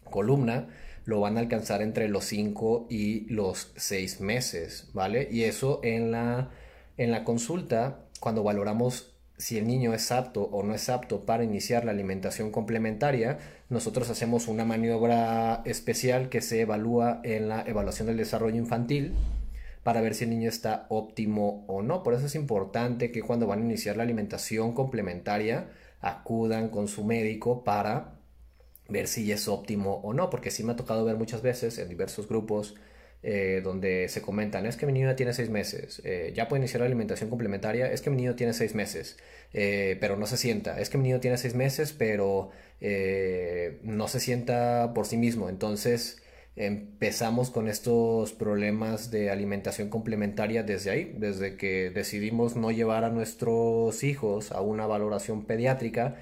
columna, 0.09 0.67
lo 1.05 1.19
van 1.19 1.37
a 1.37 1.39
alcanzar 1.39 1.81
entre 1.81 2.09
los 2.09 2.25
5 2.25 2.87
y 2.89 3.21
los 3.31 3.71
6 3.75 4.21
meses, 4.21 4.89
¿vale? 4.93 5.27
Y 5.31 5.43
eso 5.43 5.79
en 5.83 6.11
la, 6.11 6.49
en 6.97 7.11
la 7.11 7.23
consulta, 7.23 7.99
cuando 8.19 8.43
valoramos 8.43 9.15
si 9.37 9.57
el 9.57 9.67
niño 9.67 9.93
es 9.93 10.11
apto 10.11 10.43
o 10.43 10.63
no 10.63 10.73
es 10.73 10.89
apto 10.89 11.25
para 11.25 11.43
iniciar 11.43 11.85
la 11.85 11.91
alimentación 11.91 12.51
complementaria, 12.51 13.37
nosotros 13.69 14.09
hacemos 14.09 14.47
una 14.47 14.65
maniobra 14.65 15.61
especial 15.65 16.29
que 16.29 16.41
se 16.41 16.61
evalúa 16.61 17.19
en 17.23 17.49
la 17.49 17.61
evaluación 17.61 18.07
del 18.07 18.17
desarrollo 18.17 18.57
infantil 18.57 19.13
para 19.83 20.01
ver 20.01 20.15
si 20.15 20.23
el 20.23 20.31
niño 20.31 20.49
está 20.49 20.87
óptimo 20.89 21.65
o 21.67 21.83
no. 21.83 22.01
Por 22.01 22.13
eso 22.13 22.25
es 22.25 22.35
importante 22.35 23.11
que 23.11 23.21
cuando 23.21 23.45
van 23.45 23.61
a 23.61 23.65
iniciar 23.65 23.97
la 23.97 24.03
alimentación 24.03 24.73
complementaria 24.73 25.67
acudan 26.01 26.69
con 26.69 26.87
su 26.87 27.03
médico 27.03 27.63
para 27.63 28.14
ver 28.87 29.07
si 29.07 29.31
es 29.31 29.47
óptimo 29.47 30.01
o 30.03 30.13
no, 30.13 30.29
porque 30.29 30.51
sí 30.51 30.63
me 30.63 30.73
ha 30.73 30.75
tocado 30.75 31.05
ver 31.05 31.15
muchas 31.15 31.41
veces 31.41 31.77
en 31.79 31.89
diversos 31.89 32.27
grupos 32.27 32.75
eh, 33.27 33.61
donde 33.63 34.07
se 34.07 34.21
comentan, 34.21 34.67
es 34.67 34.77
que 34.77 34.85
mi 34.85 34.93
niño 34.93 35.15
tiene 35.15 35.33
seis 35.33 35.49
meses, 35.49 35.99
eh, 36.05 36.31
ya 36.35 36.47
puede 36.47 36.59
iniciar 36.61 36.81
la 36.81 36.85
alimentación 36.85 37.29
complementaria, 37.31 37.91
es 37.91 38.01
que 38.01 38.11
mi 38.11 38.17
niño 38.17 38.35
tiene 38.35 38.53
seis 38.53 38.75
meses, 38.75 39.17
eh, 39.51 39.97
pero 39.99 40.15
no 40.15 40.27
se 40.27 40.37
sienta, 40.37 40.79
es 40.79 40.91
que 40.91 40.99
mi 40.99 41.05
niño 41.05 41.19
tiene 41.19 41.37
seis 41.37 41.55
meses, 41.55 41.91
pero 41.93 42.51
no 43.81 44.07
se 44.07 44.19
sienta 44.19 44.91
por 44.93 45.07
sí 45.07 45.17
mismo. 45.17 45.49
Entonces 45.49 46.21
empezamos 46.55 47.49
con 47.49 47.67
estos 47.67 48.33
problemas 48.33 49.09
de 49.09 49.31
alimentación 49.31 49.89
complementaria 49.89 50.61
desde 50.61 50.91
ahí, 50.91 51.15
desde 51.17 51.57
que 51.57 51.89
decidimos 51.89 52.55
no 52.55 52.69
llevar 52.69 53.05
a 53.05 53.09
nuestros 53.09 54.03
hijos 54.03 54.51
a 54.51 54.61
una 54.61 54.85
valoración 54.85 55.45
pediátrica 55.45 56.17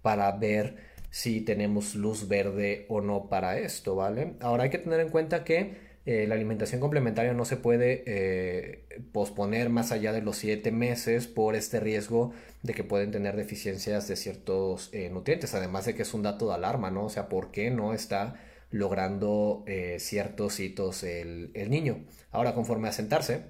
para 0.00 0.32
ver 0.32 0.87
si 1.10 1.40
tenemos 1.40 1.94
luz 1.94 2.28
verde 2.28 2.86
o 2.88 3.00
no 3.00 3.28
para 3.28 3.58
esto, 3.58 3.96
¿vale? 3.96 4.34
Ahora 4.40 4.64
hay 4.64 4.70
que 4.70 4.78
tener 4.78 5.00
en 5.00 5.08
cuenta 5.08 5.44
que 5.44 5.88
eh, 6.06 6.26
la 6.26 6.36
alimentación 6.36 6.80
complementaria 6.80 7.34
no 7.34 7.44
se 7.44 7.58
puede 7.58 8.02
eh, 8.06 8.86
posponer 9.12 9.68
más 9.68 9.92
allá 9.92 10.12
de 10.12 10.22
los 10.22 10.38
siete 10.38 10.72
meses 10.72 11.26
por 11.26 11.54
este 11.54 11.80
riesgo 11.80 12.32
de 12.62 12.72
que 12.72 12.82
pueden 12.82 13.10
tener 13.10 13.36
deficiencias 13.36 14.08
de 14.08 14.16
ciertos 14.16 14.88
eh, 14.92 15.10
nutrientes, 15.10 15.54
además 15.54 15.84
de 15.84 15.94
que 15.94 16.02
es 16.02 16.14
un 16.14 16.22
dato 16.22 16.48
de 16.48 16.54
alarma, 16.54 16.90
¿no? 16.90 17.04
O 17.04 17.10
sea, 17.10 17.28
¿por 17.28 17.50
qué 17.50 17.70
no 17.70 17.92
está 17.92 18.40
logrando 18.70 19.64
ciertos 19.98 20.60
hitos 20.60 21.02
el, 21.02 21.50
el 21.52 21.68
niño? 21.68 22.04
Ahora, 22.32 22.54
conforme 22.54 22.88
a 22.88 22.92
sentarse, 22.92 23.42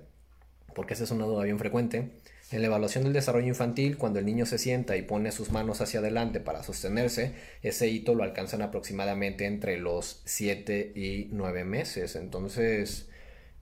porque 0.75 0.95
esa 0.95 1.05
es 1.05 1.13
una 1.13 1.27
duda 1.27 1.45
bien 1.45 1.61
frecuente, 1.61 2.11
en 2.51 2.63
la 2.63 2.69
evaluación 2.69 3.05
del 3.05 3.13
desarrollo 3.13 3.49
infantil, 3.49 3.99
cuando 3.99 4.19
el 4.19 4.27
niño 4.27 4.47
se 4.47 4.59
sienta 4.59 4.97
y 4.97 5.03
pone 5.03 5.33
sus 5.33 5.51
manos 5.51 5.81
hacia 5.83 6.01
adelante 6.01 6.41
para 6.41 6.63
sostenerse, 6.63 7.35
ese 7.63 7.89
hito 7.89 8.15
lo 8.15 8.25
alcanzan 8.25 8.63
aproximadamente 8.63 9.45
entre 9.45 9.77
los 9.77 10.23
7 10.25 10.93
y 10.95 11.29
9 11.33 11.65
meses. 11.65 12.17
Entonces, 12.17 13.11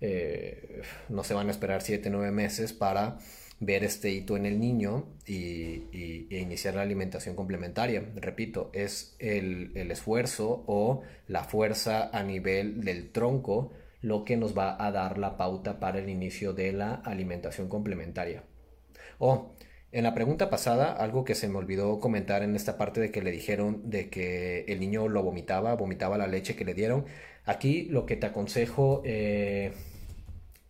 eh, 0.00 0.82
no 1.08 1.24
se 1.24 1.34
van 1.34 1.48
a 1.48 1.50
esperar 1.50 1.82
7, 1.82 2.10
9 2.10 2.30
meses 2.30 2.72
para 2.72 3.18
ver 3.58 3.82
este 3.84 4.10
hito 4.10 4.36
en 4.36 4.46
el 4.46 4.60
niño 4.60 5.08
y, 5.26 5.82
e 6.30 6.38
iniciar 6.40 6.74
la 6.74 6.82
alimentación 6.82 7.34
complementaria. 7.34 8.04
Repito, 8.14 8.70
es 8.72 9.16
el, 9.18 9.72
el 9.74 9.90
esfuerzo 9.90 10.62
o 10.66 11.02
la 11.26 11.42
fuerza 11.42 12.10
a 12.12 12.22
nivel 12.22 12.84
del 12.84 13.10
tronco 13.10 13.72
lo 14.02 14.24
que 14.24 14.36
nos 14.36 14.56
va 14.56 14.76
a 14.84 14.92
dar 14.92 15.18
la 15.18 15.36
pauta 15.36 15.80
para 15.80 15.98
el 15.98 16.08
inicio 16.08 16.52
de 16.52 16.72
la 16.72 16.94
alimentación 16.94 17.68
complementaria. 17.68 18.44
Oh, 19.18 19.54
en 19.92 20.04
la 20.04 20.14
pregunta 20.14 20.50
pasada, 20.50 20.92
algo 20.92 21.24
que 21.24 21.34
se 21.34 21.48
me 21.48 21.56
olvidó 21.56 22.00
comentar 22.00 22.42
en 22.42 22.54
esta 22.54 22.76
parte 22.76 23.00
de 23.00 23.10
que 23.10 23.22
le 23.22 23.30
dijeron 23.30 23.88
de 23.88 24.10
que 24.10 24.64
el 24.68 24.80
niño 24.80 25.08
lo 25.08 25.22
vomitaba, 25.22 25.74
vomitaba 25.74 26.18
la 26.18 26.26
leche 26.26 26.54
que 26.54 26.64
le 26.64 26.74
dieron. 26.74 27.06
Aquí 27.46 27.84
lo 27.84 28.04
que 28.04 28.16
te 28.16 28.26
aconsejo, 28.26 29.02
eh, 29.04 29.72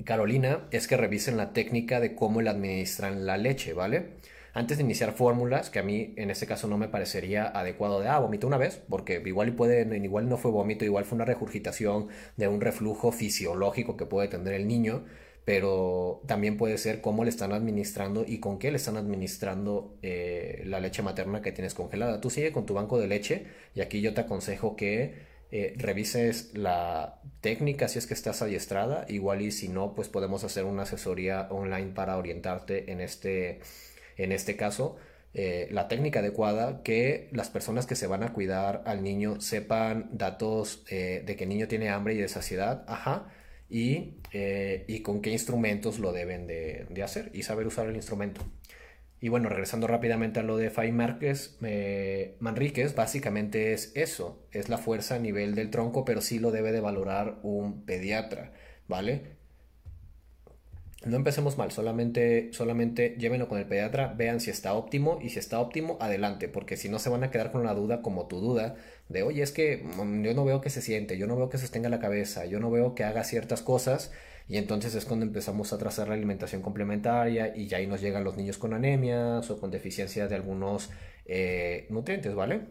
Carolina, 0.05 0.69
es 0.71 0.87
que 0.87 0.97
revisen 0.97 1.37
la 1.37 1.53
técnica 1.53 1.99
de 1.99 2.15
cómo 2.15 2.41
le 2.41 2.51
administran 2.51 3.27
la 3.27 3.37
leche, 3.37 3.73
¿vale? 3.73 4.11
Antes 4.53 4.79
de 4.79 4.85
iniciar 4.85 5.13
fórmulas, 5.13 5.71
que 5.71 5.81
a 5.81 5.83
mí 5.83 6.15
en 6.17 6.31
este 6.31 6.47
caso 6.47 6.69
no 6.69 6.79
me 6.79 6.89
parecería 6.89 7.47
adecuado 7.47 8.01
de, 8.01 8.09
ah, 8.09 8.19
vomito 8.21 8.47
una 8.47 8.59
vez, 8.59 8.81
porque 8.89 9.21
igual, 9.25 9.53
puede, 9.55 9.97
igual 9.99 10.29
no 10.29 10.37
fue 10.37 10.51
vómito, 10.51 10.85
igual 10.85 11.05
fue 11.05 11.17
una 11.17 11.25
regurgitación 11.25 12.09
de 12.37 12.49
un 12.49 12.61
reflujo 12.61 13.13
fisiológico 13.13 13.97
que 13.97 14.07
puede 14.07 14.29
tener 14.29 14.55
el 14.55 14.69
niño 14.69 15.05
pero 15.47 16.23
también 16.27 16.57
puede 16.57 16.77
ser 16.77 17.01
cómo 17.01 17.23
le 17.23 17.31
están 17.31 17.53
administrando 17.53 18.25
y 18.27 18.41
con 18.41 18.59
qué 18.59 18.73
le 18.73 18.79
están 18.79 18.97
administrando 18.97 19.97
eh, 20.03 20.65
la 20.67 20.81
leche 20.81 21.05
materna 21.05 21.41
que 21.41 21.53
tienes 21.53 21.73
congelada. 21.73 22.21
Tú 22.21 22.31
sigue 22.31 22.51
con 22.51 22.67
tu 22.67 22.75
banco 22.75 22.99
de 22.99 23.07
leche 23.07 23.47
y 23.73 23.81
aquí 23.81 24.01
yo 24.01 24.13
te 24.13 24.23
aconsejo 24.23 24.75
que 24.75 25.15
eh, 25.53 25.75
revises 25.77 26.53
la 26.55 27.21
técnica 27.43 27.87
si 27.87 28.01
es 28.01 28.09
que 28.09 28.15
estás 28.15 28.43
adiestrada, 28.43 29.07
igual 29.09 29.41
y 29.41 29.53
si 29.53 29.69
no, 29.69 29.95
pues 29.95 30.09
podemos 30.09 30.43
hacer 30.43 30.65
una 30.65 30.83
asesoría 30.83 31.47
online 31.53 31.93
para 31.95 32.17
orientarte 32.17 32.91
en 32.91 33.01
este, 33.01 33.61
en 34.17 34.33
este 34.33 34.57
caso. 34.57 34.97
Eh, 35.33 35.69
la 35.71 35.87
técnica 35.87 36.19
adecuada, 36.19 36.83
que 36.83 37.29
las 37.31 37.51
personas 37.51 37.87
que 37.87 37.95
se 37.95 38.09
van 38.09 38.25
a 38.25 38.33
cuidar 38.33 38.83
al 38.85 39.05
niño 39.05 39.41
sepan 39.41 40.09
datos 40.11 40.85
de 40.87 41.37
que 41.39 41.45
el 41.45 41.51
niño 41.51 41.69
tiene 41.69 41.91
hambre 41.91 42.15
y 42.15 42.17
de 42.17 42.27
saciedad, 42.27 42.85
ajá, 42.89 43.29
y, 43.69 44.15
eh, 44.33 44.85
y 44.89 45.01
con 45.01 45.21
qué 45.23 45.31
instrumentos 45.31 45.99
lo 45.99 46.13
deben 46.13 46.47
de, 46.47 46.87
de, 46.91 47.03
hacer 47.03 47.31
y 47.35 47.43
saber 47.43 47.67
usar 47.67 47.89
el 47.89 47.97
instrumento. 47.97 48.43
Y 49.21 49.29
bueno, 49.29 49.49
regresando 49.49 49.87
rápidamente 49.87 50.41
a 50.41 50.43
lo 50.43 50.57
de 50.57 50.71
Fay 50.71 50.93
Márquez, 50.93 51.57
eh, 51.63 52.37
Manríquez, 52.39 52.95
básicamente 52.95 53.73
es 53.73 53.93
eso, 53.95 54.47
es 54.53 54.69
la 54.69 54.79
fuerza 54.79 55.15
a 55.15 55.19
nivel 55.19 55.55
del 55.55 55.71
tronco, 55.71 56.05
pero 56.05 56.21
sí 56.21 56.39
lo 56.39 56.51
debe 56.51 56.71
de 56.71 56.81
valorar 56.81 57.39
un 57.43 57.85
pediatra, 57.87 58.53
¿vale? 58.89 59.37
No 61.05 61.17
empecemos 61.17 61.57
mal, 61.57 61.71
solamente, 61.71 62.51
solamente 62.53 63.17
llévenlo 63.19 63.49
con 63.49 63.59
el 63.59 63.67
pediatra, 63.67 64.13
vean 64.17 64.41
si 64.41 64.51
está 64.51 64.75
óptimo 64.75 65.19
y 65.23 65.31
si 65.31 65.39
está 65.39 65.61
óptimo, 65.61 65.97
adelante, 66.01 66.49
porque 66.49 66.77
si 66.77 66.89
no 66.89 66.99
se 66.99 67.11
van 67.11 67.25
a 67.25 67.31
quedar 67.31 67.53
con 67.53 67.65
la 67.65 67.75
duda 67.75 68.03
como 68.03 68.27
tu 68.27 68.41
duda 68.41 68.77
de, 69.09 69.23
oye, 69.23 69.43
es 69.43 69.53
que 69.53 69.79
mm, 69.79 70.23
yo 70.23 70.35
no 70.35 70.45
veo 70.45 70.61
que 70.61 70.71
se 70.71 70.83
siente, 70.83 71.19
yo 71.19 71.27
no 71.27 71.37
veo 71.37 71.49
que 71.49 71.59
sostenga 71.59 71.89
la 71.89 72.01
cabeza, 72.01 72.47
yo 72.47 72.61
no 72.61 72.71
veo 72.71 72.95
que 72.95 73.05
haga 73.05 73.25
ciertas 73.25 73.63
cosas 73.63 74.13
y 74.49 74.59
entonces 74.59 74.95
es 74.95 75.05
cuando 75.05 75.27
empezamos 75.27 75.73
a 75.73 75.79
trazar 75.79 76.09
la 76.09 76.15
alimentación 76.15 76.63
complementaria 76.63 77.57
y 77.57 77.67
ya 77.69 77.79
ahí 77.79 77.87
nos 77.87 78.01
llegan 78.01 78.25
los 78.25 78.37
niños 78.37 78.59
con 78.59 78.75
anemias 78.75 79.51
o 79.51 79.61
con 79.61 79.71
deficiencias 79.71 80.31
de 80.31 80.37
algunos 80.37 80.91
eh, 81.25 81.87
nutrientes, 81.91 82.35
¿vale? 82.35 82.69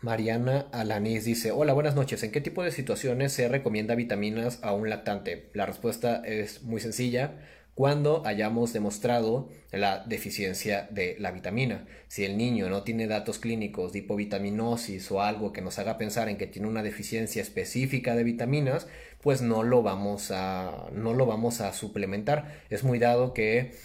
Mariana 0.00 0.68
Alanis 0.70 1.24
dice, 1.24 1.50
hola, 1.50 1.72
buenas 1.72 1.96
noches. 1.96 2.22
¿En 2.22 2.30
qué 2.30 2.40
tipo 2.40 2.62
de 2.62 2.70
situaciones 2.70 3.32
se 3.32 3.48
recomienda 3.48 3.96
vitaminas 3.96 4.60
a 4.62 4.72
un 4.72 4.88
lactante? 4.88 5.50
La 5.54 5.66
respuesta 5.66 6.22
es 6.24 6.62
muy 6.62 6.80
sencilla. 6.80 7.40
Cuando 7.78 8.26
hayamos 8.26 8.72
demostrado 8.72 9.50
la 9.70 10.00
deficiencia 10.04 10.88
de 10.90 11.14
la 11.20 11.30
vitamina. 11.30 11.86
Si 12.08 12.24
el 12.24 12.36
niño 12.36 12.68
no 12.68 12.82
tiene 12.82 13.06
datos 13.06 13.38
clínicos 13.38 13.92
de 13.92 14.00
hipovitaminosis 14.00 15.08
o 15.12 15.22
algo 15.22 15.52
que 15.52 15.60
nos 15.60 15.78
haga 15.78 15.96
pensar 15.96 16.28
en 16.28 16.38
que 16.38 16.48
tiene 16.48 16.66
una 16.66 16.82
deficiencia 16.82 17.40
específica 17.40 18.16
de 18.16 18.24
vitaminas, 18.24 18.88
pues 19.22 19.42
no 19.42 19.62
lo 19.62 19.84
vamos 19.84 20.32
a, 20.32 20.88
no 20.92 21.14
lo 21.14 21.24
vamos 21.24 21.60
a 21.60 21.72
suplementar. 21.72 22.62
Es 22.68 22.82
muy 22.82 22.98
dado 22.98 23.32
que 23.32 23.76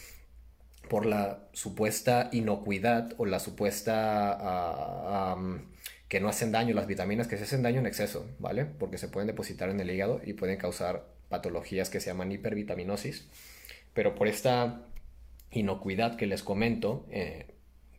por 0.89 1.05
la 1.05 1.47
supuesta 1.53 2.29
inocuidad 2.31 3.13
o 3.17 3.27
la 3.27 3.39
supuesta... 3.39 4.35
Ah, 4.41 5.37
que 6.07 6.19
no 6.19 6.29
hacen 6.29 6.51
daño, 6.51 6.73
las 6.73 6.87
vitaminas 6.87 7.27
que 7.27 7.37
se 7.37 7.43
hacen 7.43 7.61
daño 7.61 7.79
en 7.79 7.85
exceso, 7.85 8.27
¿vale? 8.39 8.65
Porque 8.65 8.97
se 8.97 9.07
pueden 9.07 9.27
depositar 9.27 9.69
en 9.69 9.79
el 9.79 9.91
hígado 9.91 10.19
y 10.25 10.33
pueden 10.33 10.57
causar 10.57 11.05
patologías 11.29 11.91
que 11.91 11.99
se 11.99 12.07
llaman 12.07 12.31
hipervitaminosis. 12.31 13.27
Pero 13.93 14.15
por 14.15 14.27
esta 14.27 14.87
inocuidad 15.51 16.15
que 16.15 16.25
les 16.25 16.43
comento, 16.43 17.05
eh, 17.09 17.47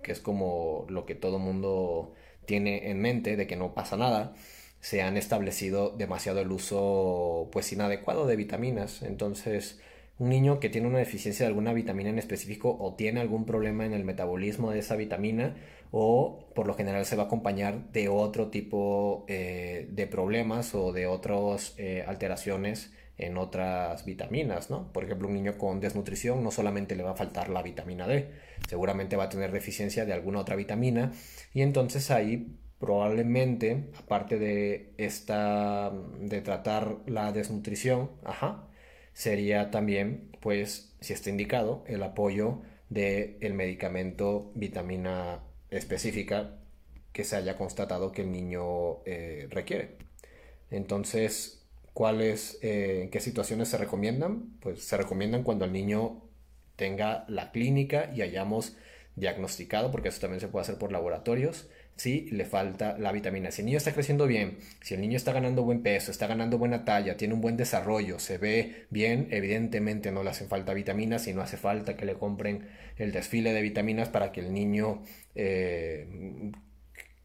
que 0.02 0.12
es 0.12 0.20
como 0.20 0.86
lo 0.88 1.06
que 1.06 1.14
todo 1.14 1.38
mundo 1.38 2.12
tiene 2.46 2.90
en 2.90 3.00
mente 3.00 3.36
de 3.36 3.46
que 3.46 3.56
no 3.56 3.74
pasa 3.74 3.96
nada, 3.96 4.34
se 4.80 5.02
han 5.02 5.16
establecido 5.16 5.90
demasiado 5.90 6.40
el 6.40 6.52
uso 6.52 7.48
pues 7.52 7.72
inadecuado 7.72 8.26
de 8.26 8.36
vitaminas. 8.36 9.02
Entonces, 9.02 9.80
un 10.18 10.28
niño 10.28 10.60
que 10.60 10.68
tiene 10.68 10.86
una 10.86 10.98
deficiencia 10.98 11.44
de 11.44 11.48
alguna 11.48 11.72
vitamina 11.72 12.10
en 12.10 12.18
específico 12.18 12.76
o 12.78 12.94
tiene 12.94 13.20
algún 13.20 13.46
problema 13.46 13.86
en 13.86 13.94
el 13.94 14.04
metabolismo 14.04 14.70
de 14.70 14.80
esa 14.80 14.96
vitamina, 14.96 15.56
o 15.90 16.46
por 16.54 16.66
lo 16.66 16.74
general 16.74 17.06
se 17.06 17.16
va 17.16 17.24
a 17.24 17.26
acompañar 17.26 17.90
de 17.92 18.08
otro 18.08 18.48
tipo 18.48 19.24
eh, 19.28 19.88
de 19.90 20.06
problemas 20.06 20.74
o 20.74 20.92
de 20.92 21.06
otras 21.06 21.74
eh, 21.78 22.04
alteraciones 22.06 22.92
en 23.18 23.36
otras 23.38 24.04
vitaminas, 24.04 24.70
¿no? 24.70 24.92
Por 24.92 25.04
ejemplo, 25.04 25.28
un 25.28 25.34
niño 25.34 25.56
con 25.56 25.80
desnutrición 25.80 26.42
no 26.42 26.50
solamente 26.50 26.96
le 26.96 27.02
va 27.02 27.12
a 27.12 27.16
faltar 27.16 27.48
la 27.48 27.62
vitamina 27.62 28.06
D, 28.06 28.30
seguramente 28.68 29.16
va 29.16 29.24
a 29.24 29.28
tener 29.28 29.52
deficiencia 29.52 30.04
de 30.04 30.12
alguna 30.12 30.40
otra 30.40 30.56
vitamina 30.56 31.12
y 31.52 31.62
entonces 31.62 32.10
ahí 32.10 32.58
probablemente, 32.78 33.84
aparte 33.98 34.38
de 34.38 34.92
esta, 34.98 35.90
de 36.18 36.40
tratar 36.42 36.98
la 37.06 37.32
desnutrición, 37.32 38.10
ajá, 38.24 38.68
sería 39.14 39.70
también, 39.70 40.36
pues, 40.40 40.94
si 41.00 41.12
está 41.14 41.30
indicado, 41.30 41.84
el 41.86 42.02
apoyo 42.02 42.60
del 42.90 43.38
el 43.40 43.54
medicamento 43.54 44.52
vitamina 44.54 45.40
específica 45.70 46.58
que 47.12 47.24
se 47.24 47.36
haya 47.36 47.56
constatado 47.56 48.12
que 48.12 48.22
el 48.22 48.32
niño 48.32 49.02
eh, 49.06 49.46
requiere. 49.50 49.96
Entonces, 50.70 51.63
¿cuáles, 51.94 52.58
eh, 52.60 53.08
qué 53.10 53.20
situaciones 53.20 53.68
se 53.68 53.78
recomiendan? 53.78 54.50
Pues 54.60 54.82
se 54.82 54.96
recomiendan 54.98 55.44
cuando 55.44 55.64
el 55.64 55.72
niño 55.72 56.22
tenga 56.76 57.24
la 57.28 57.52
clínica 57.52 58.10
y 58.14 58.20
hayamos 58.20 58.76
diagnosticado, 59.16 59.90
porque 59.92 60.08
eso 60.08 60.20
también 60.20 60.40
se 60.40 60.48
puede 60.48 60.62
hacer 60.62 60.76
por 60.76 60.90
laboratorios, 60.90 61.68
si 61.96 62.22
le 62.30 62.44
falta 62.44 62.98
la 62.98 63.12
vitamina. 63.12 63.52
Si 63.52 63.62
el 63.62 63.66
niño 63.66 63.78
está 63.78 63.92
creciendo 63.92 64.26
bien, 64.26 64.58
si 64.82 64.94
el 64.94 65.00
niño 65.00 65.16
está 65.16 65.32
ganando 65.32 65.62
buen 65.62 65.82
peso, 65.82 66.10
está 66.10 66.26
ganando 66.26 66.58
buena 66.58 66.84
talla, 66.84 67.16
tiene 67.16 67.34
un 67.34 67.40
buen 67.40 67.56
desarrollo, 67.56 68.18
se 68.18 68.38
ve 68.38 68.86
bien, 68.90 69.28
evidentemente 69.30 70.10
no 70.10 70.24
le 70.24 70.30
hacen 70.30 70.48
falta 70.48 70.74
vitaminas 70.74 71.28
y 71.28 71.32
no 71.32 71.42
hace 71.42 71.56
falta 71.56 71.96
que 71.96 72.06
le 72.06 72.14
compren 72.14 72.68
el 72.96 73.12
desfile 73.12 73.52
de 73.52 73.62
vitaminas 73.62 74.08
para 74.08 74.32
que 74.32 74.40
el 74.40 74.52
niño 74.52 75.02
eh, 75.36 76.08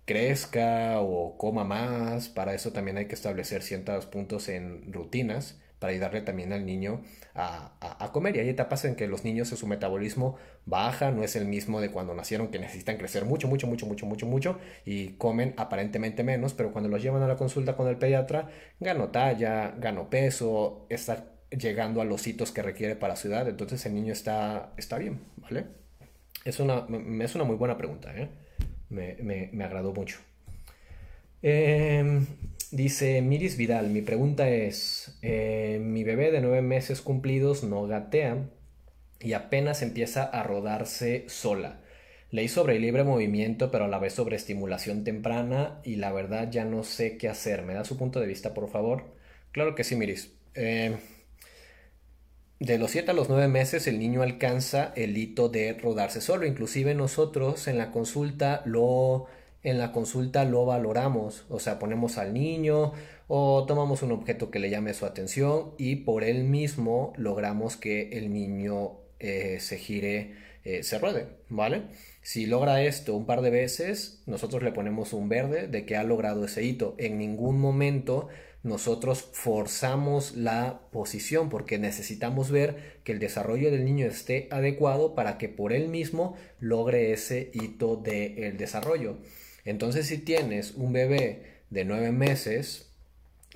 crezca 0.10 1.00
o 1.02 1.38
coma 1.38 1.64
más. 1.64 2.30
Para 2.30 2.56
eso 2.56 2.72
también 2.72 2.98
hay 2.98 3.06
que 3.06 3.14
establecer 3.14 3.62
ciertos 3.62 4.08
puntos 4.08 4.50
en 4.50 4.92
rutinas 4.92 5.62
para 5.78 5.92
ayudarle 5.92 6.22
también 6.22 6.52
al 6.52 6.66
niño 6.66 7.04
a, 7.36 8.10
comer. 8.12 8.36
Y 8.36 8.40
hay 8.40 8.50
etapas 8.50 8.86
en 8.86 8.96
que 8.96 9.08
los 9.08 9.24
niños 9.24 9.52
en 9.52 9.58
su 9.60 9.68
metabolismo 9.68 10.36
baja, 10.66 11.12
no 11.12 11.24
es 11.24 11.36
el 11.36 11.46
mismo 11.46 11.80
de 11.80 11.92
cuando 11.92 12.16
nacieron 12.16 12.48
que 12.48 12.58
necesitan 12.58 12.98
crecer 12.98 13.26
mucho, 13.26 13.48
mucho, 13.48 13.68
mucho, 13.68 13.86
mucho, 13.86 14.08
mucho, 14.08 14.26
mucho 14.26 14.60
y 14.84 15.10
comen 15.10 15.54
aparentemente 15.58 16.24
menos, 16.24 16.56
pero 16.56 16.72
cuando 16.72 16.90
los 16.90 17.04
llevan 17.04 17.22
a 17.22 17.28
la 17.28 17.38
consulta 17.38 17.78
con 17.78 17.88
el 17.88 17.98
pediatra, 17.98 18.50
gano 18.80 19.10
talla, 19.10 19.76
gano 19.78 20.10
peso, 20.10 20.88
está 20.90 21.28
llegando 21.52 22.02
a 22.02 22.06
los 22.06 22.26
hitos 22.26 22.52
que 22.52 22.64
requiere 22.64 22.96
para 22.96 23.16
su 23.16 23.28
edad, 23.28 23.48
entonces 23.48 23.86
el 23.86 23.94
niño 23.94 24.12
está, 24.12 24.74
está 24.76 24.98
bien, 24.98 25.22
¿vale? 25.38 25.68
Es 26.46 26.60
una, 26.60 26.88
es 27.24 27.36
una 27.36 27.44
muy 27.44 27.58
buena 27.58 27.78
pregunta, 27.78 28.12
¿eh? 28.16 28.30
Me, 28.90 29.16
me, 29.22 29.50
me 29.54 29.64
agradó 29.64 29.94
mucho. 29.94 30.20
Eh, 31.42 32.22
Dice 32.72 33.24
Miris 33.24 33.58
Vidal, 33.58 33.90
mi 33.90 34.04
pregunta 34.04 34.48
es, 34.48 35.18
eh, 35.24 35.80
mi 35.82 36.04
bebé 36.04 36.30
de 36.30 36.40
nueve 36.40 36.62
meses 36.62 37.02
cumplidos 37.02 37.64
no 37.64 37.88
gatea 37.88 38.48
y 39.20 39.34
apenas 39.34 39.82
empieza 39.82 40.24
a 40.24 40.44
rodarse 40.44 41.26
sola. 41.28 41.82
Leí 42.30 42.48
sobre 42.48 42.80
libre 42.80 43.04
movimiento, 43.04 43.72
pero 43.72 43.86
a 43.86 43.88
la 43.88 43.98
vez 43.98 44.14
sobre 44.14 44.36
estimulación 44.36 45.04
temprana 45.04 45.82
y 45.84 45.96
la 45.96 46.12
verdad 46.12 46.52
ya 46.52 46.64
no 46.64 46.84
sé 46.84 47.18
qué 47.18 47.28
hacer. 47.28 47.64
¿Me 47.64 47.74
da 47.74 47.86
su 47.86 47.98
punto 47.98 48.20
de 48.20 48.28
vista, 48.28 48.54
por 48.54 48.70
favor? 48.70 49.06
Claro 49.52 49.74
que 49.74 49.84
sí, 49.84 49.96
Miris. 49.96 50.32
Eh, 50.54 50.96
de 52.60 52.78
los 52.78 52.92
7 52.92 53.12
a 53.12 53.14
los 53.14 53.30
9 53.30 53.48
meses 53.48 53.88
el 53.88 54.00
niño 54.00 54.22
alcanza 54.22 54.92
el 54.96 55.18
hito 55.18 55.50
de 55.50 55.74
rodarse 55.74 56.22
solo. 56.22 56.46
Inclusive 56.46 56.94
nosotros 56.94 57.68
en 57.68 57.78
la 57.78 57.92
consulta 57.92 58.62
lo 58.66 59.28
en 59.62 59.78
la 59.78 59.92
consulta 59.92 60.46
lo 60.46 60.66
valoramos, 60.66 61.46
o 61.50 61.60
sea, 61.60 61.80
ponemos 61.80 62.18
al 62.18 62.34
niño 62.34 62.94
o 63.28 63.66
tomamos 63.66 64.02
un 64.04 64.14
objeto 64.14 64.50
que 64.52 64.60
le 64.60 64.70
llame 64.70 64.94
su 64.94 65.06
atención 65.06 65.72
y 65.78 65.98
por 65.98 66.24
él 66.24 66.46
mismo 66.46 67.14
logramos 67.18 67.76
que 67.76 68.10
el 68.14 68.32
niño 68.32 68.94
eh, 69.20 69.58
se 69.60 69.78
gire, 69.78 70.36
eh, 70.64 70.84
se 70.84 70.98
ruede, 70.98 71.28
¿vale? 71.50 71.84
Si 72.22 72.46
logra 72.46 72.84
esto 72.84 73.16
un 73.16 73.26
par 73.26 73.42
de 73.42 73.50
veces, 73.50 74.22
nosotros 74.28 74.64
le 74.64 74.72
ponemos 74.72 75.12
un 75.14 75.28
verde 75.28 75.68
de 75.68 75.86
que 75.86 75.98
ha 75.98 76.04
logrado 76.04 76.46
ese 76.46 76.64
hito. 76.64 76.96
En 76.98 77.18
ningún 77.18 77.60
momento 77.60 78.30
nosotros 78.64 79.30
forzamos 79.32 80.36
la 80.36 80.82
posición 80.92 81.50
porque 81.50 81.78
necesitamos 81.78 82.52
ver 82.52 83.00
que 83.04 83.14
el 83.14 83.20
desarrollo 83.20 83.72
del 83.72 83.86
niño 83.86 84.06
esté 84.06 84.48
adecuado 84.52 85.16
para 85.16 85.38
que 85.38 85.48
por 85.48 85.72
él 85.72 85.88
mismo 85.88 86.36
logre 86.60 87.14
ese 87.14 87.52
hito 87.54 87.96
del 87.96 88.58
desarrollo. 88.58 89.18
Entonces, 89.64 90.08
si 90.08 90.18
tienes 90.18 90.72
un 90.72 90.94
bebé 90.94 91.62
de 91.70 91.86
nueve 91.86 92.12
meses 92.12 92.90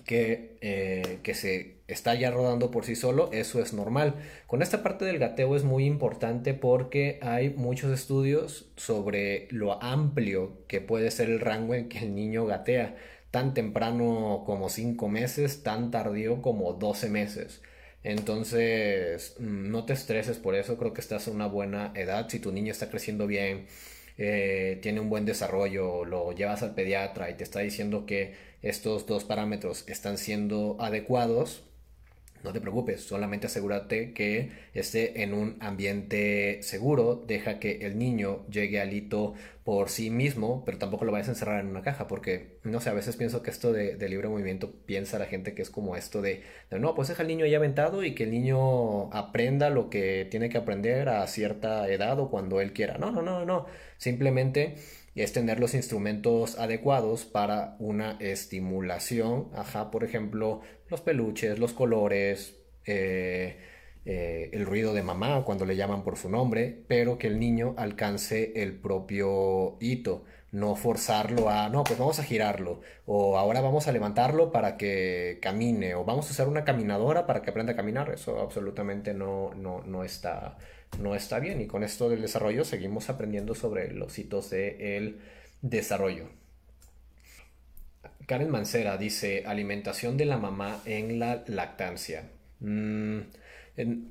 que, 0.05 0.57
eh, 0.61 1.19
que 1.23 1.33
se 1.33 1.73
está 1.87 2.15
ya 2.15 2.31
rodando 2.31 2.71
por 2.71 2.85
sí 2.85 2.95
solo, 2.95 3.29
eso 3.33 3.61
es 3.61 3.73
normal. 3.73 4.15
Con 4.47 4.61
esta 4.61 4.83
parte 4.83 5.05
del 5.05 5.19
gateo 5.19 5.55
es 5.55 5.63
muy 5.63 5.85
importante 5.85 6.53
porque 6.53 7.19
hay 7.21 7.49
muchos 7.49 7.91
estudios 7.91 8.71
sobre 8.77 9.47
lo 9.51 9.81
amplio 9.83 10.57
que 10.67 10.81
puede 10.81 11.11
ser 11.11 11.29
el 11.29 11.39
rango 11.39 11.73
en 11.73 11.89
que 11.89 11.99
el 11.99 12.15
niño 12.15 12.45
gatea, 12.45 12.95
tan 13.33 13.55
temprano 13.55 14.43
como 14.45 14.69
cinco 14.69 15.09
meses, 15.09 15.63
tan 15.63 15.89
tardío 15.89 16.43
como 16.43 16.73
12 16.73 17.09
meses. 17.09 17.63
Entonces, 18.03 19.35
mm, 19.39 19.71
no 19.71 19.85
te 19.85 19.93
estreses 19.93 20.37
por 20.37 20.53
eso, 20.53 20.77
creo 20.77 20.93
que 20.93 21.01
estás 21.01 21.27
en 21.27 21.35
una 21.35 21.47
buena 21.47 21.91
edad, 21.95 22.29
si 22.29 22.37
tu 22.39 22.51
niño 22.51 22.71
está 22.71 22.91
creciendo 22.91 23.25
bien, 23.25 23.65
eh, 24.19 24.77
tiene 24.83 24.99
un 24.99 25.09
buen 25.09 25.25
desarrollo, 25.25 26.05
lo 26.05 26.31
llevas 26.33 26.61
al 26.61 26.75
pediatra 26.75 27.31
y 27.31 27.33
te 27.35 27.43
está 27.43 27.61
diciendo 27.61 28.05
que 28.05 28.35
estos 28.61 29.07
dos 29.07 29.23
parámetros 29.23 29.83
están 29.87 30.19
siendo 30.19 30.77
adecuados, 30.79 31.63
no 32.43 32.51
te 32.51 32.61
preocupes, 32.61 33.01
solamente 33.01 33.47
asegúrate 33.47 34.13
que 34.13 34.51
esté 34.73 35.23
en 35.23 35.33
un 35.33 35.57
ambiente 35.61 36.61
seguro, 36.61 37.23
deja 37.25 37.59
que 37.59 37.85
el 37.85 37.97
niño 37.97 38.45
llegue 38.49 38.81
al 38.81 38.93
hito 38.93 39.33
por 39.63 39.89
sí 39.89 40.09
mismo, 40.09 40.63
pero 40.65 40.77
tampoco 40.77 41.05
lo 41.05 41.13
vayas 41.13 41.29
a 41.29 41.31
encerrar 41.31 41.61
en 41.61 41.67
una 41.67 41.81
caja, 41.81 42.07
porque 42.07 42.57
no 42.63 42.81
sé, 42.81 42.89
a 42.89 42.93
veces 42.93 43.15
pienso 43.15 43.43
que 43.43 43.49
esto 43.49 43.71
de, 43.71 43.97
libre 44.09 44.27
movimiento 44.27 44.71
piensa 44.85 45.17
la 45.19 45.25
gente 45.25 45.53
que 45.53 45.61
es 45.61 45.69
como 45.69 45.95
esto 45.95 46.21
de, 46.21 46.43
no, 46.69 46.95
pues 46.95 47.07
deja 47.07 47.21
al 47.21 47.29
niño 47.29 47.45
ya 47.45 47.57
aventado 47.57 48.03
y 48.03 48.13
que 48.13 48.23
el 48.25 48.31
niño 48.31 49.13
aprenda 49.13 49.69
lo 49.69 49.89
que 49.89 50.27
tiene 50.29 50.49
que 50.49 50.57
aprender 50.57 51.07
a 51.07 51.25
cierta 51.27 51.87
edad 51.89 52.19
o 52.19 52.29
cuando 52.29 52.59
él 52.59 52.73
quiera. 52.73 52.97
No, 52.97 53.11
no, 53.11 53.21
no, 53.21 53.45
no, 53.45 53.67
simplemente 53.97 54.75
es 55.15 55.33
tener 55.33 55.59
los 55.59 55.73
instrumentos 55.73 56.57
adecuados 56.57 57.25
para 57.25 57.75
una 57.79 58.17
estimulación, 58.19 59.49
ajá, 59.55 59.91
por 59.91 60.03
ejemplo, 60.03 60.61
los 60.89 61.01
peluches, 61.01 61.59
los 61.59 61.73
colores, 61.73 62.59
eh, 62.85 63.57
eh, 64.05 64.49
el 64.51 64.65
ruido 64.65 64.93
de 64.93 65.01
mamá 65.03 65.43
cuando 65.45 65.65
le 65.65 65.75
llaman 65.75 66.03
por 66.03 66.17
su 66.17 66.29
nombre, 66.29 66.83
pero 66.87 67.17
que 67.17 67.27
el 67.27 67.39
niño 67.39 67.75
alcance 67.77 68.51
el 68.61 68.73
propio 68.73 69.77
hito, 69.79 70.25
no 70.51 70.75
forzarlo 70.75 71.49
a, 71.49 71.69
no, 71.69 71.83
pues 71.83 71.97
vamos 71.97 72.19
a 72.19 72.23
girarlo, 72.23 72.81
o 73.05 73.37
ahora 73.37 73.61
vamos 73.61 73.87
a 73.87 73.91
levantarlo 73.91 74.51
para 74.51 74.77
que 74.77 75.39
camine, 75.41 75.95
o 75.95 76.03
vamos 76.03 76.27
a 76.27 76.31
usar 76.31 76.47
una 76.47 76.65
caminadora 76.65 77.25
para 77.25 77.41
que 77.41 77.51
aprenda 77.51 77.73
a 77.73 77.75
caminar, 77.75 78.09
eso 78.09 78.39
absolutamente 78.41 79.13
no, 79.13 79.53
no, 79.55 79.81
no 79.83 80.03
está 80.03 80.57
no 80.99 81.15
está 81.15 81.39
bien. 81.39 81.61
Y 81.61 81.67
con 81.67 81.83
esto 81.83 82.09
del 82.09 82.21
desarrollo 82.21 82.65
seguimos 82.65 83.09
aprendiendo 83.09 83.55
sobre 83.55 83.91
los 83.93 84.17
hitos 84.17 84.49
del 84.49 85.19
desarrollo. 85.61 86.29
Karen 88.25 88.49
Mancera 88.49 88.97
dice, 88.97 89.43
alimentación 89.45 90.17
de 90.17 90.25
la 90.25 90.37
mamá 90.37 90.81
en 90.85 91.19
la 91.19 91.43
lactancia. 91.47 92.29
Mm, 92.59 93.19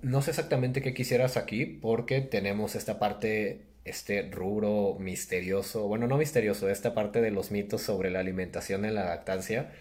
no 0.03 0.23
sé 0.23 0.31
exactamente 0.31 0.83
qué 0.83 0.93
quisieras 0.93 1.37
aquí 1.37 1.65
porque 1.67 2.21
tenemos 2.21 2.75
esta 2.75 2.99
parte, 2.99 3.63
este 3.85 4.31
rubro 4.31 4.97
misterioso, 4.99 5.89
bueno, 5.89 6.07
no 6.07 6.19
misterioso, 6.19 6.69
esta 6.69 6.95
parte 6.95 7.21
de 7.21 7.31
los 7.31 7.51
mitos 7.51 7.83
sobre 7.83 8.11
la 8.11 8.21
alimentación 8.21 8.85
en 8.85 8.95
la 8.95 9.05
lactancia. 9.05 9.73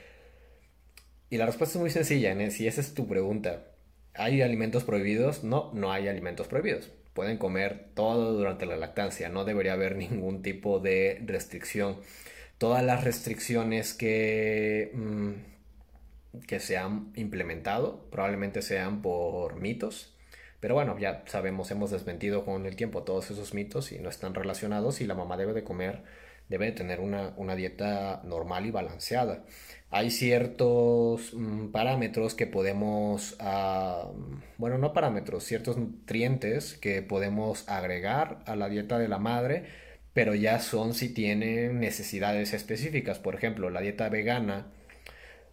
Y 1.30 1.38
la 1.38 1.46
respuesta 1.46 1.78
es 1.78 1.82
muy 1.82 1.90
sencilla, 1.90 2.52
si 2.52 2.68
esa 2.68 2.82
es 2.82 2.94
tu 2.94 3.08
pregunta. 3.08 3.71
¿Hay 4.13 4.41
alimentos 4.41 4.84
prohibidos? 4.84 5.43
No, 5.43 5.71
no 5.74 5.91
hay 5.91 6.08
alimentos 6.08 6.47
prohibidos. 6.47 6.91
Pueden 7.13 7.38
comer 7.38 7.88
todo 7.93 8.34
durante 8.34 8.65
la 8.65 8.78
lactancia, 8.78 9.30
no 9.30 9.45
debería 9.45 9.74
haber 9.74 9.95
ningún 9.97 10.41
tipo 10.41 10.80
de 10.80 11.21
restricción. 11.26 11.97
Todas 12.58 12.84
las 12.84 13.04
restricciones 13.04 13.93
que, 13.93 14.91
mm, 14.93 16.39
que 16.47 16.60
se 16.60 16.78
han 16.78 17.12
implementado 17.15 18.08
probablemente 18.12 18.62
sean 18.62 19.02
por 19.02 19.56
mitos, 19.56 20.15
pero 20.62 20.76
bueno, 20.76 20.97
ya 21.00 21.24
sabemos, 21.26 21.71
hemos 21.71 21.89
desmentido 21.89 22.45
con 22.45 22.67
el 22.67 22.76
tiempo 22.76 23.04
todos 23.04 23.32
esos 23.32 23.54
mitos 23.56 23.91
y 23.91 24.00
no 24.00 24.10
están 24.10 24.36
relacionados 24.36 25.02
y 25.02 25.08
la 25.08 25.15
mamá 25.15 25.36
debe 25.36 25.54
de 25.54 25.63
comer, 25.63 26.04
debe 26.52 26.68
de 26.68 26.72
tener 26.74 27.00
una, 27.00 27.34
una 27.38 27.56
dieta 27.56 28.22
normal 28.24 28.68
y 28.68 28.72
balanceada 28.72 29.44
hay 29.92 30.10
ciertos 30.10 31.34
mm, 31.34 31.68
parámetros 31.68 32.34
que 32.34 32.48
podemos, 32.48 33.36
ah, 33.40 34.10
bueno, 34.58 34.78
no 34.78 34.94
parámetros, 34.94 35.44
ciertos 35.44 35.78
nutrientes 35.78 36.76
que 36.76 37.02
podemos 37.02 37.68
agregar 37.68 38.40
a 38.46 38.56
la 38.56 38.70
dieta 38.70 38.98
de 38.98 39.10
la 39.10 39.20
madre, 39.20 39.66
pero 40.14 40.34
ya 40.34 40.60
son 40.60 40.94
si 40.94 41.14
tienen 41.14 41.80
necesidades 41.82 42.54
específicas. 42.54 43.20
Por 43.20 43.36
ejemplo, 43.36 43.70
la 43.70 43.82
dieta 43.82 44.08
vegana, 44.08 44.68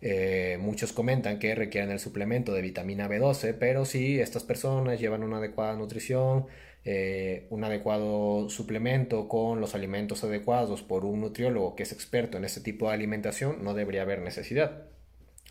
eh, 0.00 0.56
muchos 0.61 0.92
comentan 0.92 1.40
que 1.40 1.56
requieren 1.56 1.90
el 1.90 1.98
suplemento 1.98 2.52
de 2.54 2.62
vitamina 2.62 3.08
B12, 3.08 3.56
pero 3.58 3.84
si 3.84 4.20
estas 4.20 4.44
personas 4.44 5.00
llevan 5.00 5.24
una 5.24 5.38
adecuada 5.38 5.74
nutrición, 5.74 6.46
eh, 6.84 7.46
un 7.50 7.64
adecuado 7.64 8.48
suplemento 8.48 9.28
con 9.28 9.60
los 9.60 9.74
alimentos 9.74 10.24
adecuados 10.24 10.82
por 10.82 11.04
un 11.04 11.20
nutriólogo 11.20 11.76
que 11.76 11.82
es 11.82 11.92
experto 11.92 12.38
en 12.38 12.44
este 12.44 12.60
tipo 12.60 12.88
de 12.88 12.94
alimentación, 12.94 13.62
no 13.62 13.74
debería 13.74 14.02
haber 14.02 14.20
necesidad. 14.20 14.86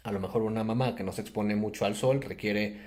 A 0.04 0.12
lo 0.12 0.20
mejor 0.20 0.42
una 0.42 0.64
mamá 0.64 0.96
que 0.96 1.04
no 1.04 1.12
se 1.12 1.22
expone 1.22 1.56
mucho 1.56 1.86
al 1.86 1.96
sol 1.96 2.22
requiere 2.22 2.78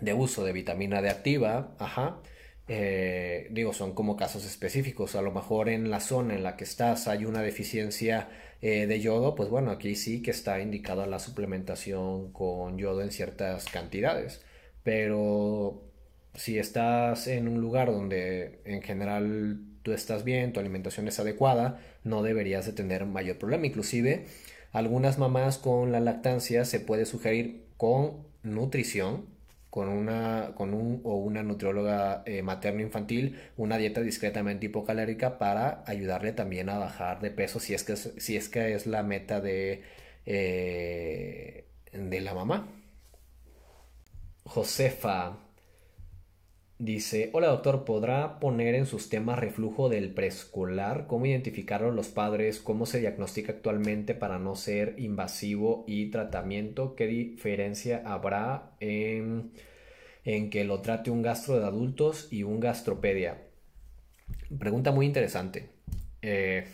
de 0.00 0.12
uso 0.12 0.44
de 0.44 0.52
vitamina 0.52 1.02
D 1.02 1.08
activa, 1.10 1.74
ajá. 1.78 2.20
Eh, 2.68 3.48
digo, 3.50 3.72
son 3.72 3.94
como 3.94 4.16
casos 4.16 4.44
específicos. 4.44 5.14
A 5.16 5.22
lo 5.22 5.32
mejor 5.32 5.68
en 5.68 5.90
la 5.90 6.00
zona 6.00 6.34
en 6.34 6.42
la 6.42 6.56
que 6.56 6.64
estás 6.64 7.08
hay 7.08 7.24
una 7.24 7.42
deficiencia 7.42 8.28
eh, 8.62 8.86
de 8.86 9.00
yodo, 9.00 9.34
pues 9.34 9.48
bueno, 9.48 9.70
aquí 9.70 9.96
sí 9.96 10.22
que 10.22 10.30
está 10.30 10.60
indicada 10.60 11.06
la 11.06 11.18
suplementación 11.18 12.32
con 12.32 12.78
yodo 12.78 13.02
en 13.02 13.10
ciertas 13.10 13.66
cantidades. 13.66 14.42
Pero 14.82 15.89
si 16.34 16.58
estás 16.58 17.26
en 17.26 17.48
un 17.48 17.60
lugar 17.60 17.90
donde 17.90 18.60
en 18.64 18.82
general 18.82 19.60
tú 19.82 19.92
estás 19.92 20.24
bien, 20.24 20.52
tu 20.52 20.60
alimentación 20.60 21.08
es 21.08 21.18
adecuada, 21.18 21.80
no 22.04 22.22
deberías 22.22 22.66
de 22.66 22.72
tener 22.72 23.06
mayor 23.06 23.38
problema. 23.38 23.66
Inclusive, 23.66 24.26
algunas 24.72 25.18
mamás 25.18 25.58
con 25.58 25.92
la 25.92 26.00
lactancia 26.00 26.64
se 26.64 26.80
puede 26.80 27.06
sugerir 27.06 27.64
con 27.76 28.26
nutrición, 28.42 29.26
con 29.70 29.88
una, 29.88 30.52
con 30.56 30.74
un 30.74 31.00
o 31.04 31.16
una 31.16 31.42
nutrióloga 31.42 32.22
eh, 32.26 32.42
materno-infantil, 32.42 33.38
una 33.56 33.78
dieta 33.78 34.00
discretamente 34.00 34.66
hipocalórica 34.66 35.38
para 35.38 35.84
ayudarle 35.86 36.32
también 36.32 36.68
a 36.68 36.78
bajar 36.78 37.20
de 37.20 37.30
peso 37.30 37.60
si 37.60 37.74
es 37.74 37.84
que 37.84 37.92
es, 37.92 38.12
si 38.18 38.36
es, 38.36 38.48
que 38.48 38.74
es 38.74 38.86
la 38.86 39.02
meta 39.02 39.40
de, 39.40 39.82
eh, 40.26 41.66
de 41.92 42.20
la 42.20 42.34
mamá. 42.34 42.68
Josefa 44.44 45.38
Dice, 46.80 47.28
hola 47.34 47.48
doctor, 47.48 47.84
¿podrá 47.84 48.40
poner 48.40 48.74
en 48.74 48.86
sus 48.86 49.10
temas 49.10 49.38
reflujo 49.38 49.90
del 49.90 50.14
preescolar? 50.14 51.06
¿Cómo 51.06 51.26
identificarlo 51.26 51.90
los 51.90 52.08
padres? 52.08 52.58
¿Cómo 52.58 52.86
se 52.86 53.00
diagnostica 53.00 53.52
actualmente 53.52 54.14
para 54.14 54.38
no 54.38 54.56
ser 54.56 54.94
invasivo 54.96 55.84
y 55.86 56.06
tratamiento? 56.06 56.96
¿Qué 56.96 57.06
diferencia 57.06 58.02
habrá 58.06 58.72
en, 58.80 59.52
en 60.24 60.48
que 60.48 60.64
lo 60.64 60.80
trate 60.80 61.10
un 61.10 61.20
gastro 61.20 61.60
de 61.60 61.66
adultos 61.66 62.28
y 62.30 62.44
un 62.44 62.60
gastropedia? 62.60 63.42
Pregunta 64.58 64.90
muy 64.90 65.04
interesante. 65.04 65.68
Eh, 66.22 66.64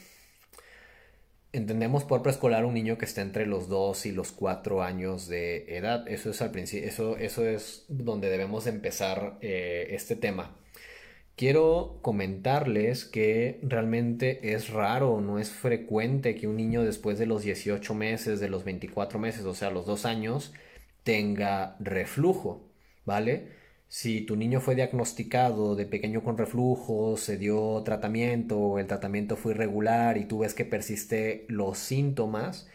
Entendemos 1.56 2.04
por 2.04 2.20
preescolar 2.22 2.66
un 2.66 2.74
niño 2.74 2.98
que 2.98 3.06
está 3.06 3.22
entre 3.22 3.46
los 3.46 3.70
2 3.70 4.04
y 4.04 4.12
los 4.12 4.30
4 4.30 4.82
años 4.82 5.26
de 5.26 5.64
edad. 5.74 6.06
Eso 6.06 6.28
es 6.28 6.42
al 6.42 6.50
principio, 6.50 6.86
eso, 6.86 7.16
eso 7.16 7.46
es 7.46 7.86
donde 7.88 8.28
debemos 8.28 8.66
empezar 8.66 9.38
eh, 9.40 9.86
este 9.92 10.16
tema. 10.16 10.54
Quiero 11.34 11.98
comentarles 12.02 13.06
que 13.06 13.58
realmente 13.62 14.52
es 14.52 14.68
raro, 14.68 15.22
no 15.22 15.38
es 15.38 15.48
frecuente 15.48 16.34
que 16.34 16.46
un 16.46 16.56
niño 16.56 16.82
después 16.82 17.18
de 17.18 17.24
los 17.24 17.42
18 17.42 17.94
meses, 17.94 18.38
de 18.38 18.50
los 18.50 18.64
24 18.64 19.18
meses, 19.18 19.46
o 19.46 19.54
sea, 19.54 19.70
los 19.70 19.86
2 19.86 20.04
años, 20.04 20.52
tenga 21.04 21.76
reflujo, 21.80 22.68
¿vale? 23.06 23.55
Si 23.88 24.20
tu 24.22 24.36
niño 24.36 24.60
fue 24.60 24.74
diagnosticado 24.74 25.76
de 25.76 25.86
pequeño 25.86 26.22
con 26.22 26.36
reflujo, 26.38 27.16
se 27.16 27.38
dio 27.38 27.82
tratamiento, 27.84 28.78
el 28.78 28.86
tratamiento 28.86 29.36
fue 29.36 29.52
irregular 29.52 30.18
y 30.18 30.24
tú 30.26 30.40
ves 30.40 30.54
que 30.54 30.64
persiste 30.64 31.46
los 31.48 31.78
síntomas, 31.78 32.68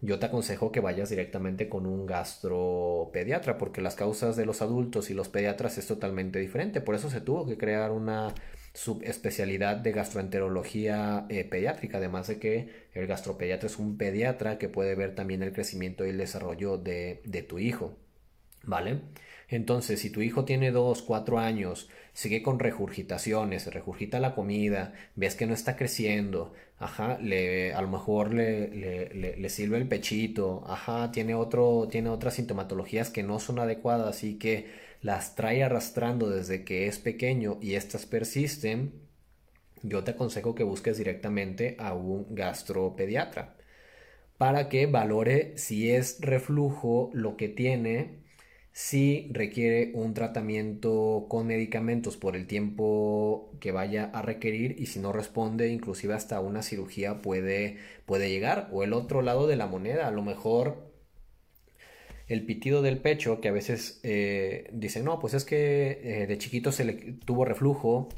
yo 0.00 0.18
te 0.18 0.26
aconsejo 0.26 0.72
que 0.72 0.80
vayas 0.80 1.10
directamente 1.10 1.68
con 1.68 1.86
un 1.86 2.06
gastropediatra, 2.06 3.56
porque 3.58 3.80
las 3.82 3.94
causas 3.94 4.36
de 4.36 4.46
los 4.46 4.62
adultos 4.62 5.10
y 5.10 5.14
los 5.14 5.28
pediatras 5.28 5.78
es 5.78 5.86
totalmente 5.86 6.40
diferente. 6.40 6.80
Por 6.80 6.96
eso 6.96 7.08
se 7.10 7.20
tuvo 7.20 7.46
que 7.46 7.56
crear 7.56 7.92
una 7.92 8.34
subespecialidad 8.74 9.76
de 9.76 9.92
gastroenterología 9.92 11.26
eh, 11.28 11.44
pediátrica, 11.44 11.98
además 11.98 12.26
de 12.26 12.38
que 12.40 12.88
el 12.94 13.06
gastropediatra 13.06 13.68
es 13.68 13.78
un 13.78 13.96
pediatra 13.96 14.58
que 14.58 14.68
puede 14.68 14.94
ver 14.96 15.14
también 15.14 15.42
el 15.42 15.52
crecimiento 15.52 16.04
y 16.04 16.10
el 16.10 16.18
desarrollo 16.18 16.78
de, 16.78 17.22
de 17.24 17.42
tu 17.42 17.58
hijo. 17.58 17.96
¿Vale? 18.64 19.00
Entonces, 19.48 20.00
si 20.00 20.10
tu 20.10 20.22
hijo 20.22 20.44
tiene 20.44 20.70
2, 20.70 21.02
4 21.02 21.38
años, 21.38 21.88
sigue 22.14 22.42
con 22.42 22.58
regurgitaciones, 22.58 23.72
regurgita 23.72 24.18
la 24.18 24.34
comida, 24.34 24.94
ves 25.14 25.34
que 25.34 25.46
no 25.46 25.52
está 25.52 25.76
creciendo, 25.76 26.54
ajá, 26.78 27.18
le, 27.18 27.74
a 27.74 27.82
lo 27.82 27.88
mejor 27.88 28.32
le, 28.32 28.68
le, 28.68 29.36
le, 29.36 29.48
sirve 29.50 29.76
el 29.76 29.88
pechito, 29.88 30.64
ajá, 30.66 31.12
tiene, 31.12 31.34
otro, 31.34 31.86
tiene 31.90 32.08
otras 32.08 32.34
sintomatologías 32.34 33.10
que 33.10 33.22
no 33.22 33.38
son 33.38 33.58
adecuadas 33.58 34.24
y 34.24 34.38
que 34.38 34.70
las 35.02 35.34
trae 35.34 35.62
arrastrando 35.62 36.30
desde 36.30 36.64
que 36.64 36.86
es 36.86 36.98
pequeño 36.98 37.58
y 37.60 37.74
estas 37.74 38.06
persisten, 38.06 39.02
yo 39.82 40.04
te 40.04 40.12
aconsejo 40.12 40.54
que 40.54 40.64
busques 40.64 40.96
directamente 40.96 41.76
a 41.78 41.92
un 41.94 42.34
gastropediatra 42.34 43.56
para 44.38 44.68
que 44.68 44.86
valore 44.86 45.56
si 45.58 45.90
es 45.90 46.18
reflujo 46.20 47.10
lo 47.12 47.36
que 47.36 47.48
tiene 47.48 48.21
si 48.72 49.28
requiere 49.32 49.92
un 49.94 50.14
tratamiento 50.14 51.26
con 51.28 51.46
medicamentos 51.46 52.16
por 52.16 52.36
el 52.36 52.46
tiempo 52.46 53.52
que 53.60 53.70
vaya 53.70 54.10
a 54.14 54.22
requerir 54.22 54.76
y 54.78 54.86
si 54.86 54.98
no 54.98 55.12
responde 55.12 55.68
inclusive 55.68 56.14
hasta 56.14 56.40
una 56.40 56.62
cirugía 56.62 57.20
puede, 57.20 57.76
puede 58.06 58.30
llegar. 58.30 58.68
O 58.72 58.82
el 58.82 58.94
otro 58.94 59.20
lado 59.22 59.46
de 59.46 59.56
la 59.56 59.66
moneda 59.66 60.08
a 60.08 60.10
lo 60.10 60.22
mejor 60.22 60.90
el 62.28 62.46
pitido 62.46 62.80
del 62.80 62.98
pecho 62.98 63.40
que 63.40 63.48
a 63.48 63.52
veces 63.52 64.00
eh, 64.04 64.70
dice 64.72 65.02
no 65.02 65.18
pues 65.20 65.34
es 65.34 65.44
que 65.44 66.00
eh, 66.02 66.26
de 66.26 66.38
chiquito 66.38 66.72
se 66.72 66.84
le 66.84 66.92
tuvo 66.94 67.44
reflujo 67.44 68.08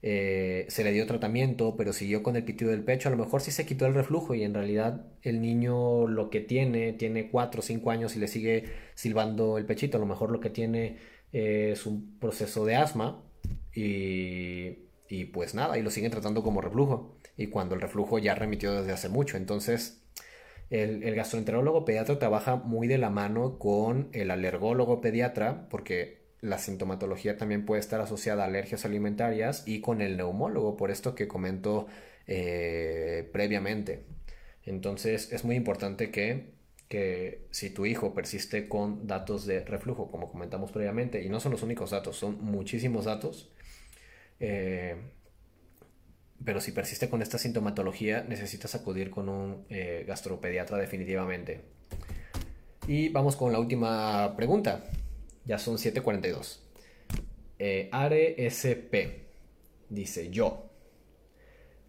eh, 0.00 0.66
se 0.68 0.84
le 0.84 0.92
dio 0.92 1.06
tratamiento, 1.06 1.76
pero 1.76 1.92
siguió 1.92 2.22
con 2.22 2.36
el 2.36 2.44
pitido 2.44 2.70
del 2.70 2.84
pecho, 2.84 3.08
a 3.08 3.10
lo 3.12 3.18
mejor 3.18 3.40
sí 3.40 3.50
se 3.50 3.66
quitó 3.66 3.86
el 3.86 3.94
reflujo 3.94 4.34
y 4.34 4.44
en 4.44 4.54
realidad 4.54 5.06
el 5.22 5.40
niño 5.40 6.06
lo 6.06 6.30
que 6.30 6.40
tiene, 6.40 6.92
tiene 6.92 7.30
4 7.30 7.60
o 7.60 7.62
5 7.62 7.90
años 7.90 8.14
y 8.14 8.20
le 8.20 8.28
sigue 8.28 8.64
silbando 8.94 9.58
el 9.58 9.66
pechito, 9.66 9.96
a 9.96 10.00
lo 10.00 10.06
mejor 10.06 10.30
lo 10.30 10.40
que 10.40 10.50
tiene 10.50 10.98
es 11.32 11.84
un 11.86 12.18
proceso 12.18 12.64
de 12.64 12.76
asma 12.76 13.24
y, 13.74 14.78
y 15.08 15.24
pues 15.32 15.54
nada, 15.54 15.78
y 15.78 15.82
lo 15.82 15.90
siguen 15.90 16.10
tratando 16.10 16.42
como 16.42 16.60
reflujo. 16.60 17.18
Y 17.36 17.48
cuando 17.48 17.74
el 17.74 17.80
reflujo 17.80 18.18
ya 18.18 18.34
remitió 18.34 18.72
desde 18.74 18.92
hace 18.92 19.08
mucho, 19.08 19.36
entonces... 19.36 20.04
El, 20.70 21.02
el 21.02 21.14
gastroenterólogo 21.14 21.86
pediatra 21.86 22.18
trabaja 22.18 22.56
muy 22.56 22.88
de 22.88 22.98
la 22.98 23.08
mano 23.08 23.58
con 23.58 24.10
el 24.12 24.30
alergólogo 24.30 25.00
pediatra 25.00 25.66
porque 25.70 26.17
la 26.40 26.58
sintomatología 26.58 27.36
también 27.36 27.64
puede 27.64 27.80
estar 27.80 28.00
asociada 28.00 28.44
a 28.44 28.46
alergias 28.46 28.84
alimentarias 28.84 29.64
y 29.66 29.80
con 29.80 30.00
el 30.00 30.16
neumólogo, 30.16 30.76
por 30.76 30.90
esto 30.90 31.14
que 31.14 31.26
comento 31.26 31.86
eh, 32.26 33.28
previamente. 33.32 34.04
Entonces 34.64 35.32
es 35.32 35.44
muy 35.44 35.56
importante 35.56 36.10
que, 36.10 36.52
que, 36.88 37.46
si 37.50 37.70
tu 37.70 37.86
hijo 37.86 38.14
persiste 38.14 38.68
con 38.68 39.06
datos 39.06 39.46
de 39.46 39.64
reflujo, 39.64 40.10
como 40.10 40.30
comentamos 40.30 40.70
previamente, 40.70 41.22
y 41.22 41.28
no 41.28 41.40
son 41.40 41.52
los 41.52 41.62
únicos 41.62 41.90
datos, 41.90 42.16
son 42.16 42.42
muchísimos 42.44 43.06
datos, 43.06 43.50
eh, 44.40 44.96
pero 46.44 46.60
si 46.60 46.70
persiste 46.70 47.08
con 47.08 47.20
esta 47.22 47.38
sintomatología, 47.38 48.24
necesitas 48.28 48.74
acudir 48.74 49.10
con 49.10 49.28
un 49.28 49.64
eh, 49.70 50.04
gastropediatra 50.06 50.78
definitivamente. 50.78 51.62
Y 52.86 53.08
vamos 53.08 53.36
con 53.36 53.52
la 53.52 53.58
última 53.58 54.36
pregunta. 54.36 54.84
Ya 55.48 55.58
son 55.58 55.78
7.42. 55.78 56.60
Eh, 57.58 57.88
Are 57.90 58.36
dice 59.88 60.30
yo. 60.30 60.70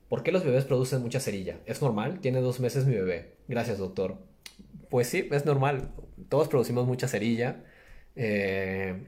¿Por 0.07 0.23
qué 0.23 0.31
los 0.31 0.45
bebés 0.45 0.63
producen 0.63 1.01
mucha 1.01 1.19
cerilla? 1.19 1.59
¿Es 1.65 1.81
normal? 1.81 2.21
Tiene 2.21 2.39
dos 2.39 2.61
meses 2.61 2.85
mi 2.85 2.95
bebé. 2.95 3.35
Gracias, 3.49 3.77
doctor. 3.77 4.17
Pues 4.89 5.07
sí, 5.07 5.27
es 5.29 5.45
normal. 5.45 5.91
Todos 6.29 6.47
producimos 6.47 6.87
mucha 6.87 7.09
cerilla. 7.09 7.65
Eh, 8.15 9.07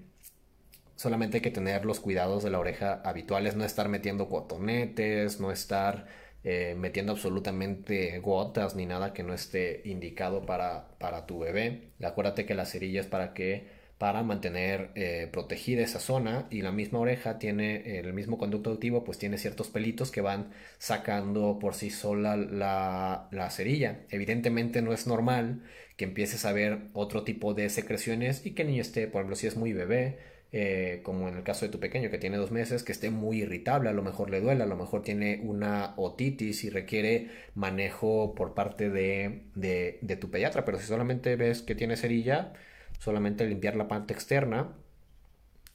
solamente 0.98 1.38
hay 1.38 1.42
que 1.42 1.50
tener 1.50 1.86
los 1.86 2.02
cuidados 2.02 2.44
de 2.44 2.50
la 2.52 2.60
oreja 2.60 3.02
habituales, 3.06 3.56
no 3.56 3.64
estar 3.64 3.88
metiendo 3.88 4.28
cotonetes, 4.28 5.40
no 5.40 5.52
estar 5.54 6.08
eh, 6.44 6.76
metiendo 6.78 7.14
absolutamente 7.14 8.20
gotas 8.20 8.76
ni 8.76 8.86
nada 8.86 9.14
que 9.14 9.24
no 9.24 9.34
esté 9.34 9.82
indicado 9.86 10.46
para, 10.46 10.90
para 11.00 11.26
tu 11.26 11.40
bebé. 11.40 11.94
Acuérdate 12.04 12.46
que 12.46 12.54
la 12.54 12.66
cerilla 12.66 13.00
es 13.00 13.08
para 13.08 13.34
que 13.34 13.81
para 14.02 14.24
mantener 14.24 14.90
eh, 14.96 15.30
protegida 15.32 15.84
esa 15.84 16.00
zona 16.00 16.48
y 16.50 16.64
la 16.64 16.72
misma 16.72 16.98
oreja 16.98 17.38
tiene 17.38 18.00
el 18.00 18.14
mismo 18.14 18.40
conducto 18.40 18.72
auditivo 18.72 19.04
pues 19.04 19.20
tiene 19.20 19.38
ciertos 19.38 19.68
pelitos 19.68 20.10
que 20.10 20.22
van 20.22 20.50
sacando 20.80 21.60
por 21.60 21.76
sí 21.76 21.92
sola 21.92 22.36
la, 22.36 23.28
la 23.32 23.52
cerilla. 23.52 24.00
Evidentemente 24.10 24.82
no 24.82 24.92
es 24.92 25.06
normal 25.06 25.62
que 25.98 26.06
empieces 26.06 26.46
a 26.46 26.52
ver 26.52 26.80
otro 26.94 27.24
tipo 27.24 27.54
de 27.54 27.70
secreciones 27.70 28.44
y 28.44 28.56
que 28.56 28.64
el 28.64 28.70
niño 28.70 28.82
esté 28.82 29.06
por 29.06 29.22
ejemplo 29.22 29.36
si 29.36 29.46
es 29.46 29.56
muy 29.56 29.72
bebé 29.72 30.18
eh, 30.52 31.02
como 31.04 31.30
en 31.30 31.38
el 31.38 31.44
caso 31.44 31.66
de 31.68 31.72
tu 31.72 31.80
pequeño 31.80 32.10
que 32.10 32.18
tiene 32.18 32.38
dos 32.38 32.50
meses, 32.52 32.82
que 32.84 32.92
esté 32.92 33.12
muy 33.12 33.42
irritable, 33.44 33.90
a 33.90 33.94
lo 33.94 34.02
mejor 34.02 34.32
le 34.32 34.42
duele, 34.42 34.64
a 34.64 34.66
lo 34.66 34.76
mejor 34.78 35.04
tiene 35.04 35.42
una 35.44 35.94
otitis 35.98 36.64
y 36.64 36.72
requiere 36.72 37.30
manejo 37.54 38.34
por 38.36 38.56
parte 38.56 38.90
de, 38.90 39.44
de, 39.56 40.00
de 40.02 40.16
tu 40.18 40.32
pediatra, 40.32 40.66
pero 40.66 40.80
si 40.80 40.86
solamente 40.88 41.36
ves 41.36 41.62
que 41.62 41.76
tiene 41.76 41.96
cerilla, 41.98 42.54
solamente 43.02 43.48
limpiar 43.48 43.76
la 43.76 43.88
parte 43.88 44.14
externa 44.14 44.76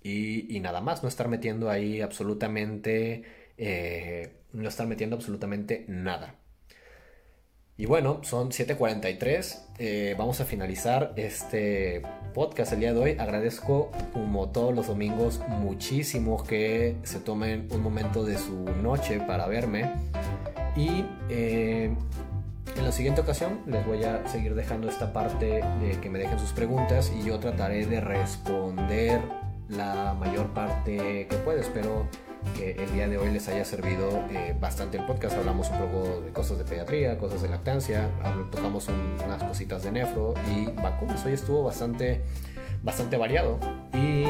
y, 0.01 0.61
nada 0.61 0.81
más, 0.81 1.03
no 1.03 1.09
estar 1.09 1.27
metiendo 1.27 1.69
ahí 1.69 2.01
absolutamente, 2.01 3.25
eh, 3.59 4.37
no 4.53 4.69
estar 4.69 4.87
metiendo 4.87 5.17
absolutamente 5.17 5.85
nada. 5.89 6.37
Y 7.77 7.87
bueno, 7.87 8.21
son 8.23 8.51
7.43. 8.51 9.65
Eh, 9.79 10.15
vamos 10.17 10.41
a 10.41 10.45
finalizar 10.45 11.13
este 11.17 12.03
podcast 12.33 12.73
el 12.73 12.81
día 12.81 12.95
de 12.95 13.01
hoy. 13.01 13.17
Agradezco, 13.19 13.91
como 14.13 14.51
todos 14.51 14.73
los 14.73 14.87
domingos, 14.87 15.41
muchísimo 15.49 16.45
que 16.45 16.95
se 17.03 17.19
tomen 17.19 17.67
un 17.73 17.83
momento 17.83 18.25
de 18.25 18.39
su 18.39 18.65
noche 18.83 19.19
para 19.19 19.49
verme. 19.49 19.91
Y 20.77 21.05
eh, 21.29 21.93
la 22.87 22.93
siguiente 22.93 23.21
ocasión 23.21 23.63
les 23.67 23.85
voy 23.85 24.05
a 24.05 24.25
seguir 24.29 24.55
dejando 24.55 24.89
esta 24.89 25.13
parte 25.13 25.61
de 25.81 25.99
que 26.01 26.09
me 26.09 26.21
dejen 26.21 26.39
sus 26.39 26.53
preguntas 26.53 27.13
y 27.13 27.25
yo 27.25 27.41
trataré 27.41 27.85
de 27.85 28.01
responder 28.01 29.21
la 29.69 30.15
mayor 30.15 30.55
parte 30.55 31.27
que 31.29 31.37
pueda. 31.45 31.61
Espero 31.61 32.07
que 32.57 32.81
el 32.81 32.93
día 32.93 33.09
de 33.09 33.19
hoy 33.19 33.33
les 33.33 33.49
haya 33.49 33.65
servido 33.65 34.25
eh, 34.31 34.57
bastante 34.61 34.99
el 34.99 35.05
podcast. 35.05 35.37
Hablamos 35.37 35.69
un 35.71 35.79
poco 35.81 36.21
de 36.21 36.31
cosas 36.31 36.59
de 36.59 36.65
pediatría, 36.65 37.19
cosas 37.19 37.43
de 37.43 37.49
lactancia, 37.49 38.09
tocamos 38.53 38.89
unas 38.89 39.43
cositas 39.43 39.83
de 39.83 39.91
nefro 39.91 40.35
y 40.55 40.67
vacunas. 40.67 41.27
Hoy 41.27 41.33
estuvo 41.33 41.65
bastante, 41.65 42.23
bastante 42.85 43.17
variado. 43.17 43.59
Y, 43.95 44.27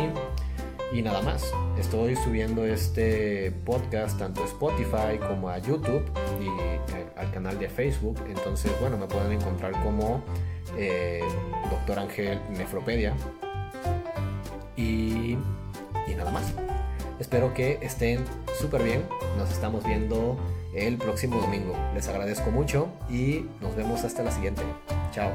y 0.93 1.03
nada 1.03 1.23
más. 1.23 1.53
Estoy 1.79 2.17
subiendo 2.17 2.65
este 2.65 3.53
podcast 3.65 4.19
tanto 4.19 4.43
a 4.43 4.47
Spotify 4.47 5.19
como 5.19 5.49
a 5.49 5.59
YouTube 5.59 6.03
y 6.41 7.19
al 7.19 7.31
canal 7.31 7.59
de 7.59 7.69
Facebook. 7.69 8.19
Entonces, 8.29 8.73
bueno, 8.81 8.97
me 8.97 9.07
pueden 9.07 9.33
encontrar 9.33 9.73
como 9.83 10.23
eh, 10.77 11.23
Doctor 11.71 11.99
Ángel 11.99 12.41
Nefropedia. 12.51 13.15
Y, 14.77 15.37
y 16.07 16.15
nada 16.17 16.31
más. 16.31 16.53
Espero 17.19 17.55
que 17.55 17.79
estén 17.81 18.25
súper 18.61 18.83
bien. 18.83 19.03
Nos 19.39 19.51
estamos 19.51 19.85
viendo 19.85 20.39
el 20.75 20.99
próximo 20.99 21.41
domingo. 21.41 21.75
Les 21.95 22.07
agradezco 22.09 22.51
mucho 22.51 22.89
y 23.09 23.47
nos 23.61 23.75
vemos 23.75 24.05
hasta 24.05 24.23
la 24.23 24.31
siguiente. 24.31 24.63
Chao. 25.13 25.33